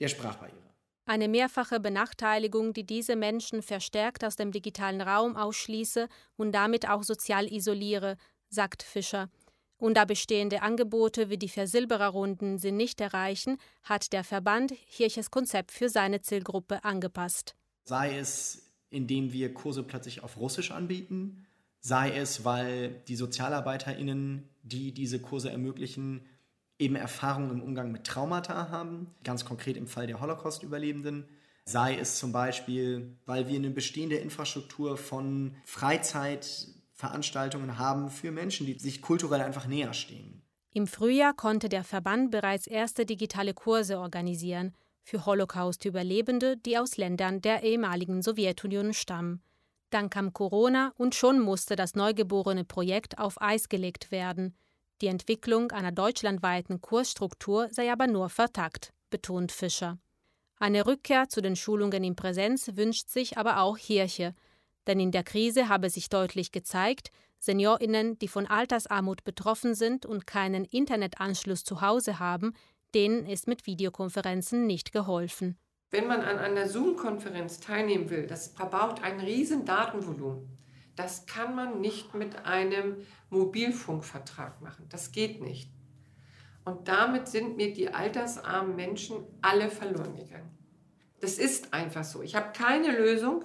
der 0.00 0.08
Sprachbarriere. 0.08 0.58
Eine 1.06 1.28
mehrfache 1.28 1.80
Benachteiligung, 1.80 2.74
die 2.74 2.84
diese 2.84 3.16
Menschen 3.16 3.62
verstärkt 3.62 4.24
aus 4.24 4.36
dem 4.36 4.52
digitalen 4.52 5.00
Raum 5.00 5.36
ausschließe 5.36 6.06
und 6.36 6.52
damit 6.52 6.86
auch 6.86 7.02
sozial 7.02 7.50
isoliere, 7.50 8.18
sagt 8.48 8.82
Fischer. 8.82 9.28
Und 9.78 9.94
da 9.94 10.04
bestehende 10.04 10.62
Angebote 10.62 11.30
wie 11.30 11.38
die 11.38 11.48
Versilbererrunden 11.48 12.58
sie 12.58 12.72
nicht 12.72 13.00
erreichen, 13.00 13.58
hat 13.84 14.12
der 14.12 14.24
Verband 14.24 14.72
Hirches 14.86 15.30
Konzept 15.30 15.70
für 15.70 15.88
seine 15.88 16.20
Zielgruppe 16.20 16.82
angepasst. 16.84 17.54
Sei 17.84 18.18
es, 18.18 18.72
indem 18.90 19.32
wir 19.32 19.54
Kurse 19.54 19.84
plötzlich 19.84 20.22
auf 20.22 20.36
Russisch 20.36 20.72
anbieten, 20.72 21.46
sei 21.80 22.10
es, 22.10 22.44
weil 22.44 22.90
die 23.06 23.16
SozialarbeiterInnen, 23.16 24.48
die 24.62 24.92
diese 24.92 25.20
Kurse 25.20 25.50
ermöglichen, 25.50 26.26
eben 26.78 26.96
Erfahrungen 26.96 27.50
im 27.50 27.62
Umgang 27.62 27.92
mit 27.92 28.04
Traumata 28.04 28.70
haben, 28.70 29.14
ganz 29.24 29.44
konkret 29.44 29.76
im 29.76 29.86
Fall 29.86 30.06
der 30.06 30.20
Holocaust-Überlebenden. 30.20 31.24
Sei 31.64 31.96
es 31.96 32.18
zum 32.18 32.32
Beispiel, 32.32 33.16
weil 33.26 33.48
wir 33.48 33.56
eine 33.56 33.70
bestehende 33.70 34.16
Infrastruktur 34.16 34.96
von 34.96 35.54
Freizeitveranstaltungen 36.98 37.78
haben 37.78 38.10
für 38.10 38.32
Menschen, 38.32 38.66
die 38.66 38.78
sich 38.78 39.00
kulturell 39.00 39.40
einfach 39.40 39.66
näher 39.66 39.94
stehen. 39.94 40.42
Im 40.74 40.86
Frühjahr 40.86 41.32
konnte 41.32 41.68
der 41.68 41.84
Verband 41.84 42.30
bereits 42.30 42.66
erste 42.66 43.06
digitale 43.06 43.54
Kurse 43.54 43.98
organisieren 43.98 44.74
für 45.02 45.24
Holocaust-Überlebende, 45.24 46.56
die 46.56 46.76
aus 46.76 46.96
Ländern 46.96 47.40
der 47.40 47.62
ehemaligen 47.62 48.20
Sowjetunion 48.22 48.92
stammen. 48.92 49.42
Dann 49.90 50.10
kam 50.10 50.34
Corona 50.34 50.92
und 50.96 51.14
schon 51.14 51.40
musste 51.40 51.76
das 51.76 51.94
neugeborene 51.94 52.64
Projekt 52.64 53.18
auf 53.18 53.40
Eis 53.40 53.68
gelegt 53.68 54.10
werden– 54.10 54.54
die 55.00 55.06
Entwicklung 55.06 55.70
einer 55.70 55.92
deutschlandweiten 55.92 56.80
Kursstruktur 56.80 57.68
sei 57.70 57.92
aber 57.92 58.08
nur 58.08 58.28
vertagt, 58.28 58.92
betont 59.10 59.52
Fischer. 59.52 59.98
Eine 60.58 60.86
Rückkehr 60.86 61.28
zu 61.28 61.40
den 61.40 61.54
Schulungen 61.54 62.02
in 62.02 62.16
Präsenz 62.16 62.72
wünscht 62.74 63.08
sich 63.08 63.38
aber 63.38 63.60
auch 63.60 63.78
Hirche, 63.78 64.34
denn 64.86 65.00
in 65.00 65.10
der 65.10 65.24
Krise 65.24 65.68
habe 65.68 65.90
sich 65.90 66.08
deutlich 66.08 66.52
gezeigt, 66.52 67.10
Seniorinnen, 67.40 68.18
die 68.18 68.28
von 68.28 68.46
Altersarmut 68.46 69.24
betroffen 69.24 69.74
sind 69.74 70.06
und 70.06 70.26
keinen 70.26 70.64
Internetanschluss 70.64 71.64
zu 71.64 71.80
Hause 71.80 72.18
haben, 72.18 72.54
denen 72.94 73.26
ist 73.26 73.46
mit 73.46 73.66
Videokonferenzen 73.66 74.66
nicht 74.66 74.92
geholfen. 74.92 75.56
Wenn 75.90 76.06
man 76.06 76.20
an 76.22 76.38
einer 76.38 76.68
Zoom-Konferenz 76.68 77.60
teilnehmen 77.60 78.10
will, 78.10 78.26
das 78.26 78.48
verbraucht 78.48 79.02
ein 79.02 79.20
riesen 79.20 79.64
Datenvolumen. 79.64 80.58
Das 80.96 81.26
kann 81.26 81.54
man 81.54 81.80
nicht 81.80 82.14
mit 82.14 82.44
einem 82.44 82.96
Mobilfunkvertrag 83.30 84.60
machen. 84.60 84.86
Das 84.88 85.12
geht 85.12 85.40
nicht. 85.40 85.70
Und 86.64 86.88
damit 86.88 87.28
sind 87.28 87.56
mir 87.56 87.72
die 87.72 87.88
altersarmen 87.88 88.76
Menschen 88.76 89.24
alle 89.40 89.70
verloren 89.70 90.16
gegangen. 90.16 90.50
Das 91.20 91.38
ist 91.38 91.72
einfach 91.72 92.04
so. 92.04 92.22
Ich 92.22 92.34
habe 92.34 92.52
keine 92.52 92.96
Lösung, 92.98 93.44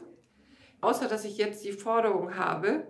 außer 0.84 1.08
dass 1.08 1.26
ich 1.26 1.38
jetzt 1.38 1.64
die 1.64 1.72
Forderung 1.72 2.36
habe, 2.36 2.88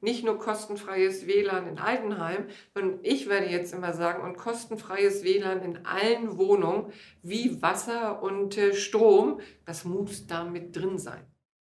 nicht 0.00 0.24
nur 0.24 0.38
kostenfreies 0.38 1.26
WLAN 1.26 1.66
in 1.66 1.78
Altenheim, 1.78 2.46
sondern 2.74 3.00
ich 3.02 3.28
werde 3.28 3.48
jetzt 3.48 3.72
immer 3.72 3.92
sagen, 3.92 4.22
und 4.22 4.36
kostenfreies 4.36 5.24
WLAN 5.24 5.62
in 5.62 5.86
allen 5.86 6.38
Wohnungen 6.38 6.92
wie 7.22 7.60
Wasser 7.62 8.22
und 8.22 8.56
äh, 8.56 8.74
Strom, 8.74 9.40
das 9.64 9.84
muss 9.84 10.26
da 10.26 10.44
mit 10.44 10.76
drin 10.76 10.98
sein. 10.98 11.24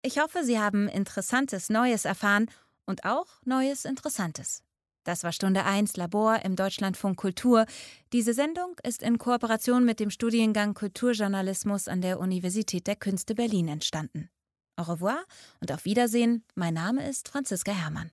Ich 0.04 0.19
hoffe, 0.19 0.43
Sie 0.43 0.60
haben 0.60 0.88
Interessantes 0.88 1.69
Neues 1.69 2.06
erfahren 2.06 2.50
und 2.86 3.06
auch 3.06 3.28
Neues 3.45 3.86
Interessantes. 3.86 4.63
Das 5.04 5.24
war 5.24 5.32
Stunde 5.32 5.65
1 5.65 5.97
Labor 5.97 6.45
im 6.45 6.56
Deutschlandfunk 6.56 7.17
Kultur. 7.17 7.65
Diese 8.13 8.34
Sendung 8.34 8.76
ist 8.84 9.02
in 9.02 9.17
Kooperation 9.17 9.84
mit 9.84 10.00
dem 10.00 10.12
Studiengang 10.12 10.76
Kulturjournalismus 10.76 11.88
an 11.88 12.02
der 12.02 12.19
Universität 12.19 12.86
der 12.86 12.95
Künste 12.95 13.34
Berlin 13.34 13.67
entstanden. 13.67 14.30
Au 14.75 14.84
revoir 14.84 15.23
und 15.60 15.71
auf 15.71 15.86
Wiedersehen. 15.86 16.43
Mein 16.55 16.73
Name 16.73 17.07
ist 17.07 17.27
Franziska 17.27 17.71
Herrmann. 17.71 18.12